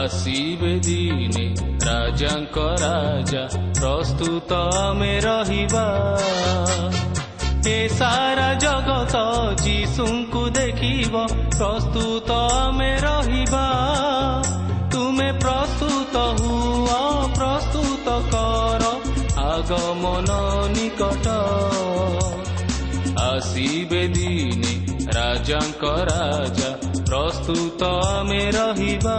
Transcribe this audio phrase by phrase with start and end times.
[0.00, 1.42] ଆସିବେ ଦିନେ
[1.86, 3.42] ରାଜାଙ୍କ ରାଜା
[3.78, 5.82] ପ୍ରସ୍ତୁତ ଆମେ ରହିବା
[7.66, 9.22] ଏ ସାରା ଜଗତ
[9.64, 11.24] ଯୀଶୁଙ୍କୁ ଦେଖିବ
[11.56, 13.64] ପ୍ରସ୍ତୁତ ଆମେ ରହିବା
[14.94, 17.00] ତୁମେ ପ୍ରସ୍ତୁତ ହୁଅ
[17.38, 18.92] ପ୍ରସ୍ତୁତ କର
[19.46, 20.38] ଆଗମନ
[20.76, 21.26] ନିକଟ
[23.24, 24.72] ଆସିବେ ଦିନେ
[25.14, 26.70] ରାଜାଙ୍କ ରାଜା
[27.30, 29.16] ପ୍ରସ୍ତୁତ ଆମେ ରହିବା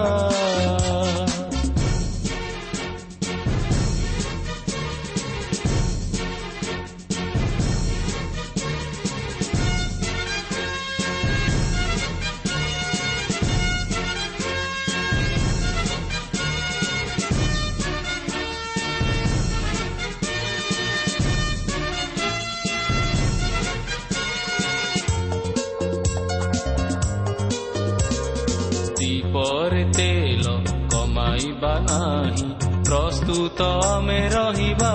[33.31, 34.90] ପ୍ରସ୍ତୁତ ଆମେ ରହିବା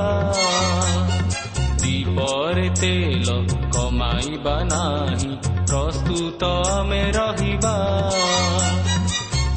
[1.83, 3.37] ଦୀପରେ ତେଲ
[3.75, 5.31] କମାଇବା ନାହିଁ
[5.71, 7.73] ପ୍ରସ୍ତୁତ ଆମେ ରହିବା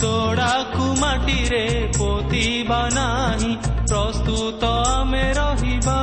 [0.04, 1.62] ତୋଡ଼ାକୁ ମାଟିରେ
[1.98, 3.52] ପୋତିବା ନାହିଁ
[3.84, 6.00] ପ୍ରସ୍ତୁତ ଆମେ ରହିବା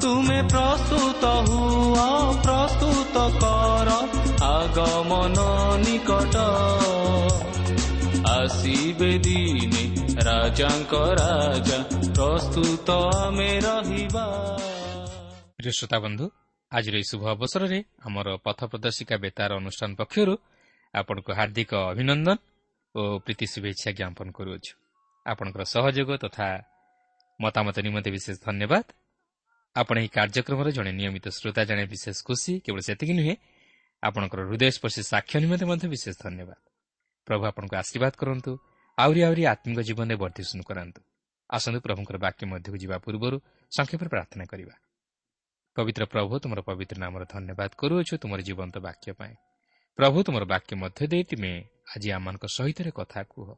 [0.00, 2.08] ତୁମେ ପ୍ରସ୍ତୁତ ହୁଅ
[2.46, 3.98] ପ୍ରସ୍ତୁତ କର
[4.50, 5.48] ଆଗମନ
[5.84, 6.46] ନିକଟ
[8.32, 9.91] ଆସିବେ ଦିନେ
[10.52, 11.78] ରାଜାଙ୍କ ରାଜା
[12.12, 14.24] ପ୍ରସ୍ତୁତ ଆମେ ରହିବା
[15.56, 16.24] ପ୍ରିୟ ଶ୍ରୋତା ବନ୍ଧୁ
[16.72, 20.34] ଆଜିର ଏହି ଶୁଭ ଅବସରରେ ଆମର ପଥ ପ୍ରଦର୍ଶିକା ବେତାର ଅନୁଷ୍ଠାନ ପକ୍ଷରୁ
[20.94, 22.28] ଆପଣଙ୍କୁ ହାର୍ଦ୍ଦିକ ଅଭିନନ୍ଦନ
[22.94, 24.72] ଓ ପ୍ରୀତି ଶୁଭେଚ୍ଛା ଜ୍ଞାପନ କରୁଅଛୁ
[25.26, 26.48] ଆପଣଙ୍କର ସହଯୋଗ ତଥା
[27.40, 28.84] ମତାମତ ନିମନ୍ତେ ବିଶେଷ ଧନ୍ୟବାଦ
[29.76, 33.34] ଆପଣ ଏହି କାର୍ଯ୍ୟକ୍ରମରେ ଜଣେ ନିୟମିତ ଶ୍ରୋତା ଜଣେ ବିଶେଷ ଖୁସି କେବଳ ସେତିକି ନୁହେଁ
[34.02, 36.60] ଆପଣଙ୍କର ହୃଦୟସ୍ପର୍ଶୀ ସାକ୍ଷ୍ୟ ନିମନ୍ତେ ମଧ୍ୟ ବିଶେଷ ଧନ୍ୟବାଦ।
[37.26, 38.52] ପ୍ରଭୁ ଆପଣଙ୍କୁ ଆଶୀର୍ବାଦ କରନ୍ତୁ।
[38.98, 41.02] ଆହୁରି ଆହୁରି ଆତ୍ମିକ ଜୀବନରେ ବର୍ଦ୍ଧିଷ୍ଣୁ କରାନ୍ତୁ।
[41.50, 43.36] ଆସନ୍ତୁ ପ୍ରଭୁଙ୍କର ବାକ୍ୟ ମଧ୍ୟକୁ ଯିବା ପୂର୍ବରୁ
[43.72, 44.74] ସଂକ୍ଷେପରେ ପ୍ରାର୍ଥନା କରିବା।
[45.76, 49.34] ପବିତ୍ର ପ୍ରଭୁ ତୁମର ପବିତ୍ର ନାମର ଧନ୍ୟବାଦ କରୁଅଛୁ ତୁମର ଜୀବନ୍ତ ବାକ୍ୟ ପାଇଁ।
[49.96, 51.52] ପ୍ରଭୁ ତୁମର ବାକ୍ୟ ମଧ୍ୟ ଦେଇ ତୁମେ
[51.96, 53.48] ଆଜି ଆମମାନଙ୍କ ସହିତ କଥା କୁହ।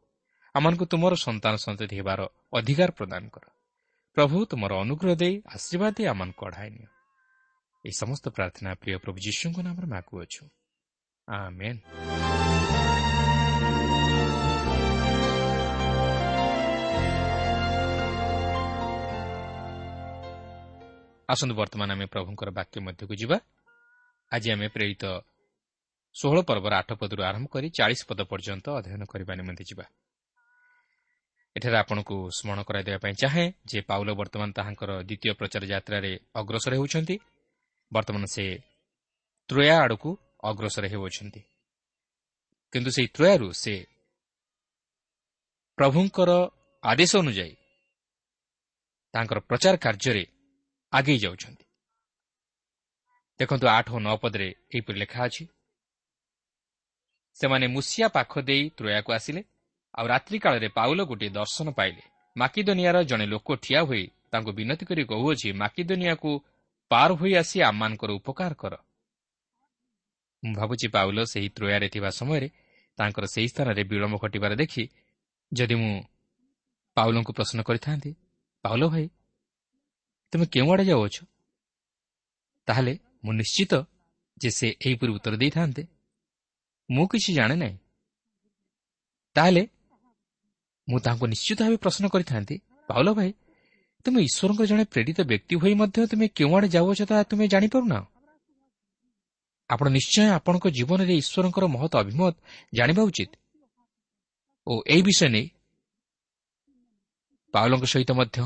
[0.54, 2.20] ଆମମାନଙ୍କୁ ତୁମର ସନ୍ତାନ ସନ୍ତତି ହେବାର
[2.52, 3.44] ଅଧିକାର ପ୍ରଦାନ କର।
[4.16, 6.88] ପ୍ରଭୁ ତୁମର ଅନୁଗ୍ରହ ଦେଇ ଆଶୀର୍ବାଦ ଦେଇ ଆମମାନଙ୍କୁ କଢ଼ାଇ ନିଅ।
[7.84, 10.42] ଏହି ସମସ୍ତ ପ୍ରାର୍ଥନା ପ୍ରିୟ ପ୍ରଭୁ ଯୀଶୁଙ୍କ ନାମରେ ମାଗୁଅଛୁ
[11.28, 11.78] ଆମେନ୍।
[21.28, 23.36] ଆସନ୍ତୁ ବର୍ତ୍ତମାନ ଆମେ ପ୍ରଭୁଙ୍କର ବାକ୍ୟ ମଧ୍ୟକୁ ଯିବା।
[24.32, 25.04] ଆଜି ଆମେ ପ୍ରେରିତ
[26.14, 29.84] ଷୋହଳ ପର୍ବର ଆଠ ପଦରୁ ଆରମ୍ଭ କରି ଚାଳିଶ ପଦ ପର୍ଯ୍ୟନ୍ତ ଅଧ୍ୟୟନ କରିବା ନିମନ୍ତେ ଯିବା।
[31.56, 37.16] ଏଠାରେ ଆପଣଙ୍କୁ ସ୍ମରଣ କରାଇଦେବା ପାଇଁ ଚାହେଁ ଯେ ପାଉଲ ବର୍ତ୍ତମାନ ତାହାଙ୍କର ଦ୍ୱିତୀୟ ପ୍ରଚାର ଯାତ୍ରାରେ ଅଗ୍ରସର ହେଉଛନ୍ତି।
[37.92, 38.44] ବର୍ତ୍ତମାନ ସେ
[39.48, 40.10] ତ୍ରୟା ଆଡ଼କୁ
[40.50, 41.40] ଅଗ୍ରସର ହେଉଅଛନ୍ତି।
[42.72, 43.74] କିନ୍ତୁ ସେହି ତ୍ରୟାରୁ ସେ
[45.78, 46.30] ପ୍ରଭୁଙ୍କର
[46.82, 47.54] ଆଦେଶ ଅନୁଯାୟୀ
[49.14, 50.24] ତାଙ୍କର ପ୍ରଚାର କାର୍ଯ୍ୟରେ
[50.94, 51.64] ଆଗେଇ ଯାଉଛନ୍ତି।
[53.40, 55.44] ଦେଖନ୍ତୁ ଆଠ ଓ ନଅ ପଦରେ ଏହିପରି ଲେଖା ଅଛି
[57.36, 59.40] ସେମାନେ ମୁସିଆ ପାଖ ଦେଇ ତ୍ରୟାକୁ ଆସିଲେ
[59.94, 62.02] ଆଉ ରାତ୍ରିକାଳରେ ପାଉଲ ଗୋଟିଏ ଦର୍ଶନ ପାଇଲେ।
[62.36, 66.30] ମାକିଦୋନିଆର ଜଣେ ଲୋକ ଠିଆ ହୋଇ ତାଙ୍କୁ ବିନତି କରି କହୁଅଛି ମାକିଦୋନିଆକୁ
[66.90, 68.74] ପାର ହୋଇ ଆସି ଆମମାନଙ୍କର ଉପକାର କର।
[70.42, 72.48] ମୁଁ ଭାବୁଛି ପାଉଲ ସେହି ତ୍ରୟାରେ ଥିବା ସମୟରେ
[72.98, 74.84] ତାଙ୍କର ସେହି ସ୍ଥାନରେ ବିଳମ୍ବ ଘଟିବାର ଦେଖି
[75.52, 75.94] ଯଦି ମୁଁ
[76.96, 78.10] ପାଉଲଙ୍କୁ ପ୍ରଶ୍ନ କରିଥାନ୍ତି
[78.64, 79.06] ପାଉଲ ଭାଇ
[80.34, 81.16] ତୁମେ କେଉଁଆଡ଼େ ଯାଉଅଛ
[82.68, 82.92] ତାହେଲେ
[83.24, 83.72] ମୁଁ ନିଶ୍ଚିତ
[84.36, 85.82] ଯେ ସେ ଏହିପରି ଉତ୍ତର ଦେଇଥାନ୍ତେ
[86.88, 87.76] ମୁଁ କିଛି ଜାଣେ ନାହିଁ
[89.36, 89.62] ତାହେଲେ
[90.88, 92.56] ମୁଁ ତାହାଙ୍କୁ ନିଶ୍ଚିତ ଭାବେ ପ୍ରଶ୍ନ କରିଥାନ୍ତି
[92.88, 93.30] ପାଉଲ ଭାଇ
[94.04, 97.98] ତୁମେ ଈଶ୍ୱରଙ୍କ ଜଣେ ପ୍ରେରିତ ବ୍ୟକ୍ତି ହୋଇ ମଧ୍ୟ ତୁମେ କେଉଁଆଡ଼େ ଯାଉଅଛ ତାହା ତୁମେ ଜାଣିପାରୁନା
[99.70, 102.34] ଆପଣ ନିଶ୍ଚୟ ଆପଣଙ୍କ ଜୀବନରେ ଈଶ୍ୱରଙ୍କର ମହତ ଅଭିମତ
[102.74, 103.30] ଜାଣିବା ଉଚିତ।
[104.66, 105.46] ଓ ଏହି ବିଷୟ ନେଇ
[107.54, 108.38] ପାଉଲଙ୍କ ସହିତ ମଧ୍ୟ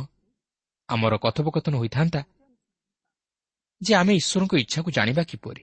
[0.88, 2.20] ଆମର କଥୋପକଥନ ହୋଇଥାନ୍ତା
[3.82, 5.62] ଯେ ଆମେ ଈଶ୍ୱରଙ୍କ ଇଚ୍ଛାକୁ ଜାଣିବା କିପରି?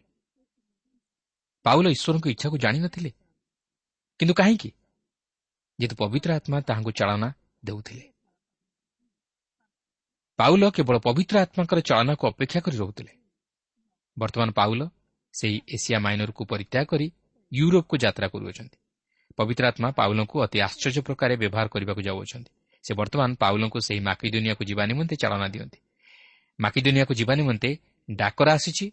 [1.66, 3.12] ପାଉଲ ଈଶ୍ୱରଙ୍କ ଇଚ୍ଛାକୁ ଜାଣିନଥିଲେ।
[4.20, 4.70] କିନ୍ତୁ କାହିଁକି?
[5.80, 7.30] ଯେହେତୁ ପବିତ୍ର ଆତ୍ମା ତାହାଙ୍କୁ ଚାଳନା
[7.66, 8.06] ଦେଉଥିଲେ।
[10.40, 13.14] ପାଉଲ କେବଳ ପବିତ୍ର ଆତ୍ମାଙ୍କର ଚାଳନାକୁ ଅପେକ୍ଷା କରି ରହୁଥିଲେ।
[14.18, 14.82] ବର୍ତ୍ତମାନ ପାଉଲ
[15.34, 17.08] ସେହି ଏସିଆ ମାଇନରକୁ ପରିତ୍ୟାଗ କରି
[17.52, 18.78] ୟୁରୋପକୁ ଯାତ୍ରା କରୁଅଛନ୍ତି।
[19.38, 22.52] ପବିତ୍ର ଆତ୍ମା ପାଉଲଙ୍କୁ ଅତି ଆଶ୍ଚର୍ଯ୍ୟ ପ୍ରକାରେ ବ୍ୟବହାର କରିବାକୁ ଯାଉଅଛନ୍ତି।
[22.86, 25.80] ସେ ବର୍ତ୍ତମାନ ପାଉଲଙ୍କୁ ସେହି ମାକି ଦୁନିଆକୁ ଯିବା ନିମନ୍ତେ ଚାଳନା ଦିଅନ୍ତି।
[26.60, 27.70] ମାକି ଦୁନିଆକୁ ଯିବା ନିମନ୍ତେ
[28.10, 28.86] ଡାକରା ଆସିଛି।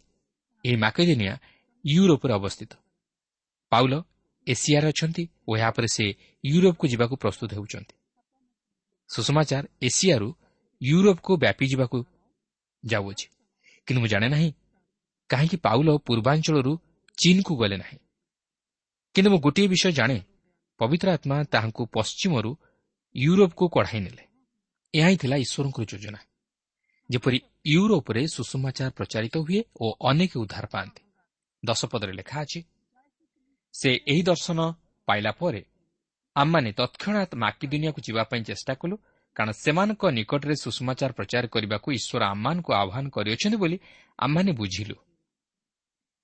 [0.65, 1.33] ଏହି ମାକି ଦୁନିଆ
[1.85, 2.71] ୟୁରୋପରେ ଅବସ୍ଥିତ।
[3.71, 3.93] ପାଉଲ
[4.47, 6.05] ଏସିଆରେ ଅଛନ୍ତି ଓ ଏହାପରେ ସେ
[6.43, 7.95] ୟୁରୋପକୁ ଯିବାକୁ ପ୍ରସ୍ତୁତ ହେଉଛନ୍ତି।
[9.09, 10.27] ସୁଷମାଚାର ଏସିଆରୁ
[10.81, 11.97] ୟୁରୋପକୁ ବ୍ୟାପି ଯିବାକୁ
[12.85, 13.27] ଯାଉଅଛି।
[13.87, 14.51] କିନ୍ତୁ ମୁଁ ଜାଣେ ନାହିଁ
[15.29, 16.73] କାହିଁକି ପାଉଲ ପୂର୍ବାଞ୍ଚଳରୁ
[17.17, 17.97] ଚୀନକୁ ଗଲେ ନାହିଁ।
[19.15, 20.17] କିନ୍ତୁ ମୁଁ ଗୋଟିଏ ବିଷୟ ଜାଣେ
[20.79, 22.51] ପବିତ୍ର ଆତ୍ମା ତାହାଙ୍କୁ ପଶ୍ଚିମରୁ
[23.15, 24.23] ୟୁରୋପକୁ କଢ଼ାଇ ନେଲେ
[24.93, 26.19] ଏହା ହିଁ ଥିଲା ଈଶ୍ୱରଙ୍କର ଯୋଜନା
[27.09, 27.39] ଯେପରି
[27.69, 31.03] ୟୁରୋପରେ ସୁଷମାଚାର ପ୍ରଚାରିତ ହୁଏ ଓ ଅନେକ ଉଦ୍ଧାର ପାଆନ୍ତି
[31.63, 32.59] ଦଶପଦରେ ଲେଖା ଅଛି
[33.73, 34.59] ସେ ଏହି ଦର୍ଶନ
[35.07, 35.61] ପାଇଲା ପରେ
[36.35, 38.95] ଆମମାନେ ତତ୍କ୍ଷଣାତ୍ ମାକି ଦୁନିଆକୁ ଯିବା ପାଇଁ ଚେଷ୍ଟା କଲୁ
[39.35, 43.77] କାରଣ ସେମାନଙ୍କ ନିକଟରେ ସୁଷମାଚାର ପ୍ରଚାର କରିବାକୁ ଈଶ୍ୱର ଆମମାନଙ୍କୁ ଆହ୍ୱାନ କରିଅଛନ୍ତି ବୋଲି
[44.19, 44.95] ଆମମାନେ ବୁଝିଲୁ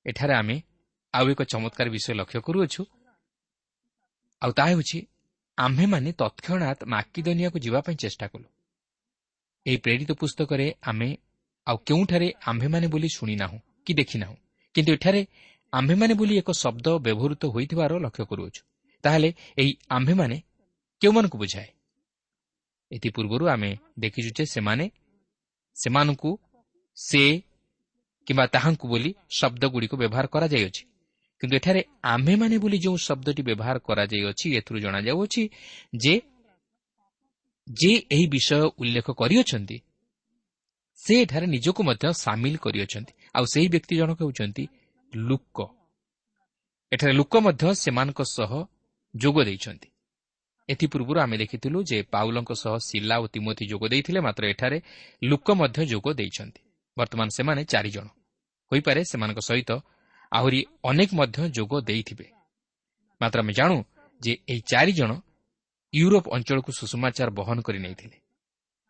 [0.05, 0.55] ଏଠାରେ ଆମେ
[1.13, 2.81] ଆଉ ଏକ ଚମତ୍କାର ବିଷୟ ଲକ୍ଷ୍ୟ କରୁଅଛୁ
[4.41, 4.97] ଆଉ ତାହା ହେଉଛି
[5.59, 8.47] ଆମ୍ଭେମାନେ ତତ୍କ୍ଷଣାତ୍ ମାକିଦନିଆକୁ ଯିବା ପାଇଁ ଚେଷ୍ଟା କଲୁ।
[9.65, 11.09] ଏହି ପ୍ରେରିତ ପୁସ୍ତକରେ ଆମେ
[11.67, 14.35] ଆଉ କେଉଁଠାରେ ଆମ୍ଭେମାନେ ବୋଲି ଶୁଣିନାହୁଁ କି ଦେଖିନାହୁଁ
[14.75, 15.21] କିନ୍ତୁ ଏଠାରେ
[15.73, 18.61] ଆମ୍ଭେମାନେ ବୋଲି ଏକ ଶବ୍ଦ ବ୍ୟବହୃତ ହୋଇଥିବାର ଲକ୍ଷ୍ୟ କରୁଅଛୁ।
[19.03, 20.37] ତାହେଲେ ଏହି ଆମ୍ଭେମାନେ
[21.01, 21.69] କେଉଁମାନଙ୍କୁ ବୁଝାଏ?
[22.91, 24.85] ଏଥିପୂର୍ବରୁ ଆମେ ଦେଖିଛୁ ଯେ ସେମାନେ
[25.75, 26.31] ସେମାନଙ୍କୁ
[26.97, 27.23] ସେ
[28.27, 30.83] କିମ୍ବା ତାହାଙ୍କୁ ବୋଲି ଶବ୍ଦଗୁଡ଼ିକୁ ବ୍ୟବହାର କରାଯାଇଅଛି।
[31.41, 35.43] କିନ୍ତୁ ଏଠାରେ ଆମ୍ଭେମାନେ ବୋଲି ଯେଉଁ ଶବ୍ଦଟି ବ୍ୟବହାର କରାଯାଇଅଛି ଏଥିରୁ ଜଣାଯାଉଅଛି
[36.03, 39.77] ଯେ ଏହି ବିଷୟ ଉଲ୍ଲେଖ କରିଅଛନ୍ତି
[40.99, 44.63] ସେ ଏଠାରେ ନିଜକୁ ମଧ୍ୟ ସାମିଲ କରିଅଛନ୍ତି। ଆଉ ସେହି ବ୍ୟକ୍ତି ଜଣକ ହେଉଛନ୍ତି
[45.13, 45.57] ଲୁକ।
[46.91, 48.51] ଏଠାରେ ଲୋକ ମଧ୍ୟ ସେମାନଙ୍କ ସହ
[49.13, 49.87] ଯୋଗ ଦେଇଛନ୍ତି।
[50.69, 54.77] ଏଥିପୂର୍ବରୁ ଆମେ ଦେଖିଥିଲୁ ଯେ ପାଉଲଙ୍କ ସହ ଶିଲା ଓ ତିମୋତି ଯୋଗ ଦେଇଥିଲେ ମାତ୍ର ଏଠାରେ
[55.23, 56.61] ଲୋକ ମଧ୍ୟ ଯୋଗ ଦେଇଛନ୍ତି।
[56.97, 58.07] ବର୍ତ୍ତମାନ ସେମାନେ ଚାରିଜଣ।
[58.71, 59.71] ହୋଇପାରେ ସେମାନଙ୍କ ସହିତ
[60.31, 62.27] ଆହୁରି ଅନେକ ମଧ୍ୟ ଯୋଗ ଦେଇଥିବେ।
[63.21, 63.77] ମାତ୍ର ଆମେ ଜାଣୁ
[64.21, 65.11] ଯେ ଏହି ଚାରିଜଣ
[65.93, 68.17] ୟୁରୋପ ଅଞ୍ଚଳକୁ ସୁଷମାଚାର ବହନ କରି ନେଇଥିଲେ।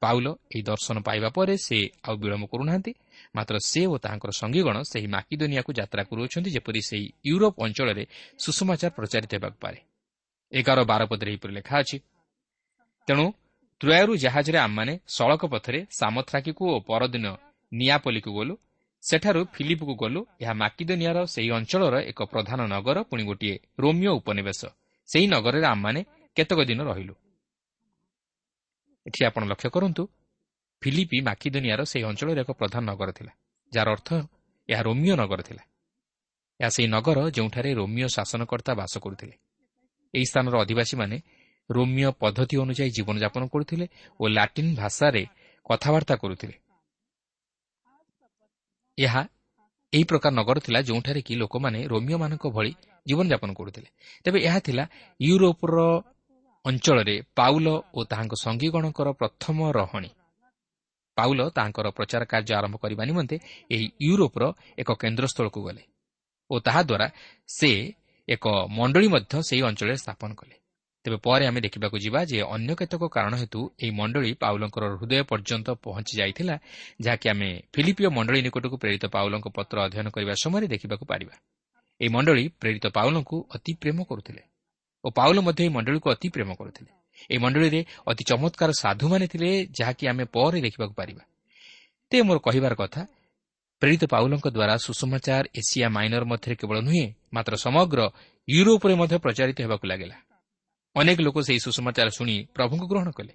[0.01, 1.77] ପାଉଲ ଏହି ଦର୍ଶନ ପାଇବା ପରେ ସେ
[2.07, 2.91] ଆଉ ବିଳମ୍ବ କରୁନାହାନ୍ତି।
[3.35, 8.03] ମାତ୍ର ସେ ଓ ତାଙ୍କର ସଙ୍ଗୀଗଣ ସେହି ମାକିଦୋନିଆକୁ ଯାତ୍ରା କରୁଅଛନ୍ତି ଯେପରି ସେହି ୟୁରୋପ ଅଞ୍ଚଳରେ
[8.39, 9.79] ସୁଷମାଚାର ପ୍ରଚାରିତ ହେବାକୁ ପାରେ।
[10.51, 11.97] ଏଗାର ବାର ପଦରେ ଏହିପରି ଲେଖା ଅଛି
[13.07, 13.25] ତେଣୁ
[13.81, 17.25] ତ୍ରୟାରୁ ଜାହାଜରେ ଆମମାନେ ସଳକ ପଥରେ ସାମଥ୍ରାକିକୁ ଓ ପରଦିନ
[17.71, 18.53] ନିଆପଲିକୁ ଗଲୁ
[19.03, 24.61] ସେଠାରୁ ଫିଲିପକୁ ଗଲୁ। ଏହା ମାକିଦୋନିଆର ସେହି ଅଞ୍ଚଳର ଏକ ପ୍ରଧାନ ନଗର ପୁଣି ଗୋଟିଏ ରୋମିଓ ଉପନିବେଶ।
[25.09, 26.01] ସେହି ନଗରରେ ଆମମାନେ
[26.37, 27.13] କେତେକ ଦିନ ରହିଲୁ।
[29.05, 30.03] ଏଠି ଆପଣ ଲକ୍ଷ୍ୟ କରନ୍ତୁ
[30.81, 33.33] ଫିଲିପି ମାକିଦୋନିଆର ସେହି ଅଞ୍ଚଳରେ ଏକ ପ୍ରଧାନ ନଗର ଥିଲା
[33.71, 34.09] ଯାହାର ଅର୍ଥ
[34.69, 35.63] ଏହା ରୋମିଓ ନଗର ଥିଲା।
[36.59, 39.35] ଏହା ସେହି ନଗର ଯେଉଁଠାରେ ରୋମିଓ ଶାସନକର୍ତ୍ତା ବାସ କରୁଥିଲେ।
[40.13, 41.17] ଏହି ସ୍ଥାନର ଅଧିବାସୀମାନେ
[41.69, 43.85] ରୋମିଓ ପଦ୍ଧତି ଅନୁଯାୟୀ ଜୀବନଯାପନ କରୁଥିଲେ
[44.19, 45.23] ଓ ଲାଟିନ୍ ଭାଷାରେ
[45.65, 46.55] କଥାବାର୍ତ୍ତା କରୁଥିଲେ।
[48.99, 49.21] ଏହା
[49.93, 52.71] ଏହି ପ୍ରକାର ନଗର ଥିଲା ଯେଉଁଠାରେ କି ଲୋକମାନେ ରୋମିଓମାନଙ୍କ ଭଳି
[53.07, 53.89] ଜୀବନଯାପନ କରୁଥିଲେ।
[54.23, 54.83] ତେବେ ଏହା ଥିଲା
[55.19, 55.75] ୟୁରୋପର
[56.65, 60.09] ଅଞ୍ଚଳରେ ପାଉଲ ଓ ତାହାଙ୍କ ସଙ୍ଗୀଗଣଙ୍କର ପ୍ରଥମ ରହଣୀ।
[61.17, 63.35] ପାଉଲ ତାଙ୍କର ପ୍ରଚାର କାର୍ଯ୍ୟ ଆରମ୍ଭ କରିବା ନିମନ୍ତେ
[63.71, 64.43] ଏହି ୟୁରୋପର
[64.77, 65.83] ଏକ କେନ୍ଦ୍ରସ୍ଥଳକୁ ଗଲେ
[66.49, 67.07] ଓ ତାହାଦ୍ୱାରା
[67.47, 67.71] ସେ
[68.27, 70.55] ଏକ ମଣ୍ଡଳୀ ମଧ୍ୟ ସେହି ଅଞ୍ଚଳରେ ସ୍ଥାପନ କଲେ।
[71.05, 75.67] ତେବେ ପରେ ଆମେ ଦେଖିବାକୁ ଯିବା ଯେ ଅନ୍ୟ କେତେକ କାରଣ ହେତୁ ଏହି ମଣ୍ଡଳୀ ପାଉଲଙ୍କର ହୃଦୟ ପର୍ଯ୍ୟନ୍ତ
[75.85, 76.55] ପହଞ୍ଚି ଯାଇଥିଲା
[77.05, 81.35] ଯାହାକି ଆମେ ଫିଲିପିଓ ମଣ୍ଡଳୀ ନିକଟକୁ ପ୍ରେରିତ ପାଉଲଙ୍କ ପତ୍ର ଅଧ୍ୟୟନ କରିବା ସମୟରେ ଦେଖିବାକୁ ପାରିବା।
[82.01, 84.43] ଏହି ମଣ୍ଡଳୀ ପ୍ରେରିତ ପାଉଲଙ୍କୁ ଅତି ପ୍ରେମ କରୁଥିଲେ
[85.03, 86.91] ଓ ପାଉଲ ମଧ୍ୟ ଏହି ମଣ୍ଡଳୀକୁ ଅତି ପ୍ରେମ କରୁଥିଲେ।
[87.31, 91.23] ଏହି ମଣ୍ଡଳୀରେ ଅତି ଚମତ୍କାର ସାଧୁମାନେ ଥିଲେ ଯାହାକି ଆମେ ପରେ ଦେଖିବାକୁ ପାରିବା।
[92.11, 93.01] ତେବେ ମୋର କହିବାର କଥା
[93.81, 97.99] ପ୍ରେରିତ ପାଉଲଙ୍କ ଦ୍ୱାରା ସୁଷମାଚାର ଏସିଆ ମାଇନର ମଧ୍ୟରେ କେବଳ ନୁହେଁ ମାତ୍ର ସମଗ୍ର
[98.47, 100.17] ୟୁରୋପରେ ମଧ୍ୟ ପ୍ରଚାରିତ ହେବାକୁ ଲାଗିଲା।
[100.99, 103.33] ଅନେକ ଲୋକ ସେହି ସୁଷମାଚାର ଶୁଣି ପ୍ରଭୁଙ୍କୁ ଗ୍ରହଣ କଲେ।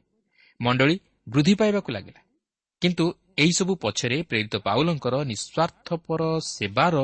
[0.61, 0.97] ମଣ୍ଡଳୀ
[1.33, 2.21] ବୃଦ୍ଧି ପାଇବାକୁ ଲାଗିଲା।
[2.83, 3.05] କିନ୍ତୁ
[3.43, 6.23] ଏହିସବୁ ପଛରେ ପ୍ରେରିତ ପାଉଲଙ୍କର ନିଃସ୍ୱାର୍ଥପର
[6.55, 6.97] ସେବାର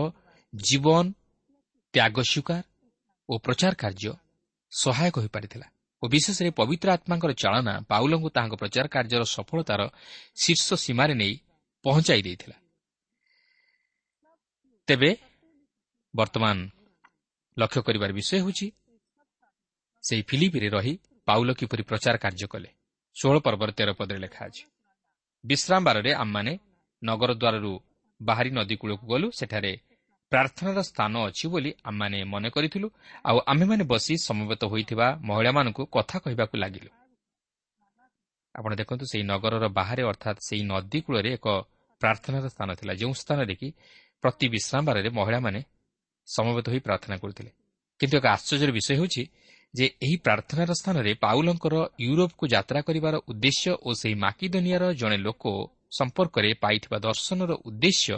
[0.52, 1.04] ଜୀବନ
[1.94, 2.62] ତ୍ୟାଗ ସ୍ୱୀକାର
[3.28, 4.12] ଓ ପ୍ରଚାର କାର୍ଯ୍ୟ
[4.72, 5.66] ସହାୟକ ହୋଇପାରିଥିଲା
[6.02, 9.80] ଓ ବିଶେଷରେ ପବିତ୍ର ଆତ୍ମାଙ୍କର ଚାଳନା ପାଉଲଙ୍କୁ ତାହାଙ୍କ ପ୍ରଚାର କାର୍ଯ୍ୟର ସଫଳତାର
[10.42, 11.34] ଶୀର୍ଷ ସୀମାରେ ନେଇ
[11.84, 12.56] ପହଞ୍ଚାଇ ଦେଇଥିଲା।
[14.88, 15.10] ତେବେ
[16.14, 16.56] ବର୍ତ୍ତମାନ
[17.56, 18.66] ଲକ୍ଷ୍ୟ କରିବାର ବିଷୟ ହେଉଛି
[20.04, 20.92] ସେହି ଫିଲିପିରେ ରହି
[21.28, 22.68] ପାଉଲ କିପରି ପ୍ରଚାର କାର୍ଯ୍ୟ କଲେ
[23.16, 24.64] ଷୋହଳ ପର୍ବର ତେର ପଦରେ ଲେଖା ଅଛି।
[25.44, 26.52] ବିଶ୍ରାମ ବାରରେ ଆମମାନେ
[27.02, 27.72] ନଗର ଦ୍ୱାରରୁ
[28.20, 29.72] ବାହାରି ନଦୀ କୂଳକୁ ଗଲୁ ସେଠାରେ
[30.32, 32.88] ପ୍ରାର୍ଥନାର ସ୍ଥାନ ଅଛି ବୋଲି ଆମମାନେ ମନେ କରିଥିଲୁ
[33.28, 36.90] ଆଉ ଆମ୍ଭେମାନେ ବସି ସମବେତ ହୋଇଥିବା ମହିଳାମାନଙ୍କୁ କଥା କହିବାକୁ ଲାଗିଲୁ।
[38.54, 41.46] ଆପଣ ଦେଖନ୍ତୁ ସେହି ନଗରର ବାହାରେ ଅର୍ଥାତ୍ ସେହି ନଦୀ କୂଳରେ ଏକ
[42.02, 43.68] ପ୍ରାର୍ଥନାର ସ୍ଥାନ ଥିଲା ଯେଉଁ ସ୍ଥାନରେ କି
[44.24, 45.60] ପ୍ରତି ବିଶ୍ରାମବାରରେ ମହିଳାମାନେ
[46.28, 47.50] ସମବେତ ହୋଇ ପ୍ରାର୍ଥନା କରୁଥିଲେ।
[48.00, 49.22] କିନ୍ତୁ ଏକ ଆଶ୍ଚର୍ଯ୍ୟର ବିଷୟ ହେଉଛି
[49.74, 55.42] ଯେ ଏହି ପ୍ରାର୍ଥନାର ସ୍ଥାନରେ ପାଉଲଙ୍କର ୟୁରୋପକୁ ଯାତ୍ରା କରିବାର ଉଦ୍ଦେଶ୍ୟ ଓ ସେହି ମାକିଦନିଆର ଜଣେ ଲୋକ
[55.98, 58.14] ସମ୍ପର୍କରେ ପାଇଥିବା ଦର୍ଶନର ଉଦ୍ଦେଶ୍ୟ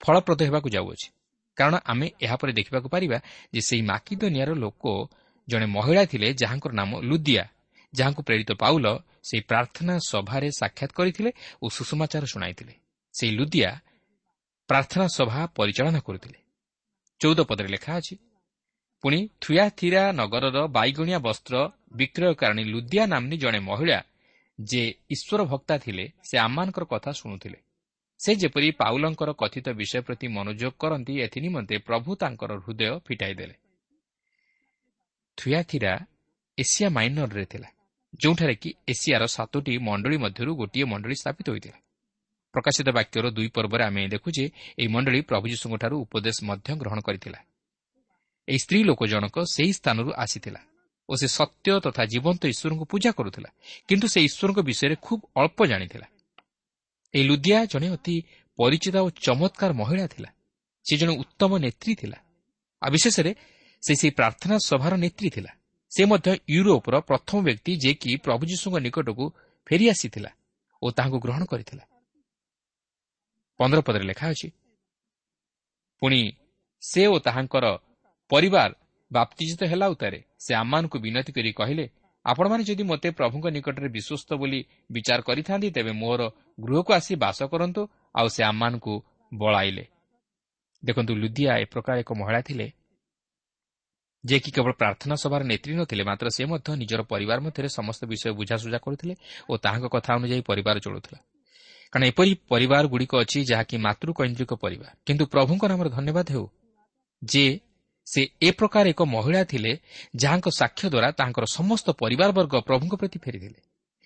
[0.00, 1.08] ଫଳପ୍ରଦ ହେବାକୁ ଯାଉଅଛି।
[1.56, 3.18] କାରଣ ଆମେ ଏହାପରେ ଦେଖିବାକୁ ପାରିବା
[3.54, 4.82] ଯେ ସେହି ମାକିଦନିଆର ଲୋକ
[5.48, 7.44] ଜଣେ ମହିଳା ଥିଲେ ଯାହାଙ୍କର ନାମ ଲୁଦିଆ
[7.94, 8.86] ଯାହାଙ୍କୁ ପ୍ରେରିତ ପାଉଲ
[9.28, 11.30] ସେହି ପ୍ରାର୍ଥନା ସଭାରେ ସାକ୍ଷାତ କରିଥିଲେ
[11.62, 12.74] ଓ ସୁଷମାଚାର ଶୁଣାଇଥିଲେ।
[13.14, 13.70] ସେହି ଲୁଦିଆ
[14.68, 16.38] ପ୍ରାର୍ଥନା ସଭା ପରିଚାଳନା କରୁଥିଲେ।
[17.20, 18.14] ଚଉଦ ପଦରେ ଲେଖା ଅଛି
[19.04, 21.54] ପୁଣି ଥୁୟାଥିରା ନଗରର ବାଇଗଣିଆ ବସ୍ତ୍ର
[21.98, 23.98] ବିକ୍ରୟକାରିଣୀ ଲୁଦିଆ ନାମ୍ନୀ ଜଣେ ମହିଳା
[24.58, 24.82] ଯେ
[25.14, 27.58] ଈଶ୍ୱର ଭକ୍ତା ଥିଲେ ସେ ଆମମାନଙ୍କର କଥା ଶୁଣୁଥିଲେ।
[28.20, 33.54] ସେ ଯେପରି ପାଉଲଙ୍କର କଥିତ ବିଷୟ ପ୍ରତି ମନୋଯୋଗ କରନ୍ତି ଏଥି ନିମନ୍ତେ ପ୍ରଭୁ ତାଙ୍କର ହୃଦୟ ଫିଟାଇ ଦେଲେ
[35.38, 35.92] ଥୁୟାଥିରା
[36.58, 37.68] ଏସିଆ ମାଇନରରେ ଥିଲା
[38.20, 41.78] ଯେଉଁଠାରେ କି ଏସିଆର ସାତୋଟି ମଣ୍ଡଳୀ ମଧ୍ୟରୁ ଗୋଟିଏ ମଣ୍ଡଳୀ ସ୍ଥାପିତ ହୋଇଥିଲା।
[42.54, 44.44] ପ୍ରକାଶିତ ବାକ୍ୟର ଦୁଇ ପର୍ବରେ ଆମେ ଦେଖୁ ଯେ
[44.80, 47.38] ଏହି ମଣ୍ଡଳୀ ପ୍ରଭୁ ଯୀଶୁଙ୍କଠାରୁ ଉପଦେଶ ମଧ୍ୟ ଗ୍ରହଣ କରିଥିଲା।
[48.48, 50.60] ଏହି ସ୍ତ୍ରୀ ଲୋକ ଜଣକ ସେହି ସ୍ଥାନରୁ ଆସିଥିଲା
[51.08, 53.50] ଓ ସେ ସତ୍ୟ ତଥା ଜୀବନ୍ତ ଈଶ୍ୱରଙ୍କୁ ପୂଜା କରୁଥିଲା
[53.88, 56.06] କିନ୍ତୁ ସେ ଈଶ୍ୱରଙ୍କ ବିଷୟରେ ଖୁବ୍ ଅଳ୍ପ ଜାଣିଥିଲା।
[57.14, 58.14] ଏହି ଲୁଦିଆ ଜଣେ ଅତି
[58.58, 60.30] ପରିଚିତ ଓ ଚମତ୍କାର ମହିଳା ଥିଲା।
[60.86, 62.18] ସେ ଜଣେ ଉତ୍ତମ ନେତ୍ରୀ ଥିଲା
[62.82, 63.32] ଆଉ ବିଶେଷରେ
[63.82, 65.50] ସେ ସେହି ପ୍ରାର୍ଥନା ସଭାର ନେତ୍ରୀ ଥିଲା।
[65.92, 69.24] ସେ ମଧ୍ୟ ୟୁରୋପର ପ୍ରଥମ ବ୍ୟକ୍ତି ଯିଏକି ପ୍ରଭୁ ଯୀଶୁଙ୍କ ନିକଟକୁ
[69.66, 70.30] ଫେରିଆସିଥିଲା
[70.82, 71.84] ଓ ତାହାଙ୍କୁ ଗ୍ରହଣ କରିଥିଲା।
[73.60, 74.48] ପନ୍ଦର ପଦରେ ଲେଖା ଅଛି
[76.02, 76.20] ପୁଣି
[76.82, 77.66] ସେ ଓ ତାହାଙ୍କର
[78.30, 78.70] ପରିବାର
[79.10, 81.84] ବାପ୍ତିଜିତ ହେଲା ଉତ୍ତାରେ ସେ ଆମମାନଙ୍କୁ ବିନତି କରି କହିଲେ
[82.26, 86.20] ଆପଣମାନେ ଯଦି ମୋତେ ପ୍ରଭୁଙ୍କ ନିକଟରେ ବିଶ୍ୱସ୍ତ ବୋଲି ବିଚାର କରିଥାନ୍ତି ତେବେ ମୋର
[86.60, 87.82] ଗୃହକୁ ଆସି ବାସ କରନ୍ତୁ
[88.14, 88.94] ଆଉ ସେ ଆମମାନଙ୍କୁ
[89.32, 89.84] ବଳାଇଲେ
[90.82, 92.66] ଦେଖନ୍ତୁ ଲୁଦିଆ ଏ ପ୍ରକାର ଏକ ମହିଳା ଥିଲେ
[94.24, 98.78] ଯିଏକି କେବଳ ପ୍ରାର୍ଥନା ସଭାର ନେତ୍ରୀ ନଥିଲେ ମାତ୍ର ସେ ମଧ୍ୟ ନିଜର ପରିବାର ମଧ୍ୟରେ ସମସ୍ତ ବିଷୟ ବୁଝାସୁଝା
[98.78, 99.14] କରୁଥିଲେ
[99.50, 101.18] ଓ ତାହାଙ୍କ କଥା ଅନୁଯାୟୀ ପରିବାର ଚଳୁଥିଲା।
[101.92, 106.46] କାରଣ ଏପରି ପରିବାରଗୁଡ଼ିକ ଅଛି ଯାହାକି ମାତୃକୈନ୍ଦ୍ରିକ ପରିବାର। କିନ୍ତୁ ପ୍ରଭୁଙ୍କ ନାମରେ ଧନ୍ୟବାଦ ହେଉ
[107.22, 107.44] ଯେ
[108.06, 109.72] ସେ ଏ ପ୍ରକାର ଏକ ମହିଳା ଥିଲେ
[110.22, 113.60] ଯାହାଙ୍କ ସାକ୍ଷ୍ୟ ଦ୍ୱାରା ତାଙ୍କର ସମସ୍ତ ପରିବାରବର୍ଗ ପ୍ରଭୁଙ୍କ ପ୍ରତି ଫେରିଥିଲେ।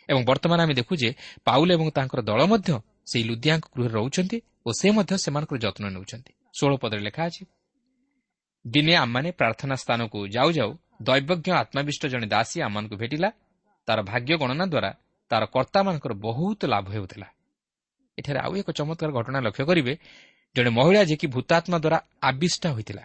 [0.09, 1.11] ଏବଂ ବର୍ତ୍ତମାନ ଆମେ ଦେଖୁ ଯେ
[1.47, 2.71] ପାଉଲ ଏବଂ ତାଙ୍କର ଦଳ ମଧ୍ୟ
[3.11, 7.43] ସେହି ଲୁଦିଆଙ୍କ ଗୃହରେ ରହୁଛନ୍ତି ଓ ସେ ମଧ୍ୟ ସେମାନଙ୍କର ଯତ୍ନ ନେଉଛନ୍ତି। ଷୋହଳ ପଦରେ ଲେଖା ଅଛି
[8.65, 10.71] ଦିନେ ଆମମାନେ ପ୍ରାର୍ଥନା ସ୍ଥାନକୁ ଯାଉ ଯାଉ
[11.09, 13.29] ଦୈବଜ୍ଞ ଆତ୍ମାବିଷ୍ଟ ଜଣେ ଦାସୀ ଆମମାନଙ୍କୁ ଭେଟିଲା।
[13.89, 14.91] ତାର ଭାଗ୍ୟ ଗଣନା ଦ୍ୱାରା
[15.31, 17.29] ତାର କର୍ତ୍ତାମାନଙ୍କର ବହୁତ ଲାଭ ହେଉଥିଲା।
[18.19, 19.93] ଏଠାରେ ଆଉ ଏକ ଚମତ୍କାର ଘଟଣା ଲକ୍ଷ୍ୟ କରିବେ
[20.57, 21.99] ଜଣେ ମହିଳା ଯିଏକି ଭୂତାତ୍ମା ଦ୍ୱାରା
[22.31, 23.05] ଆବିଷ୍ଟା ହୋଇଥିଲା।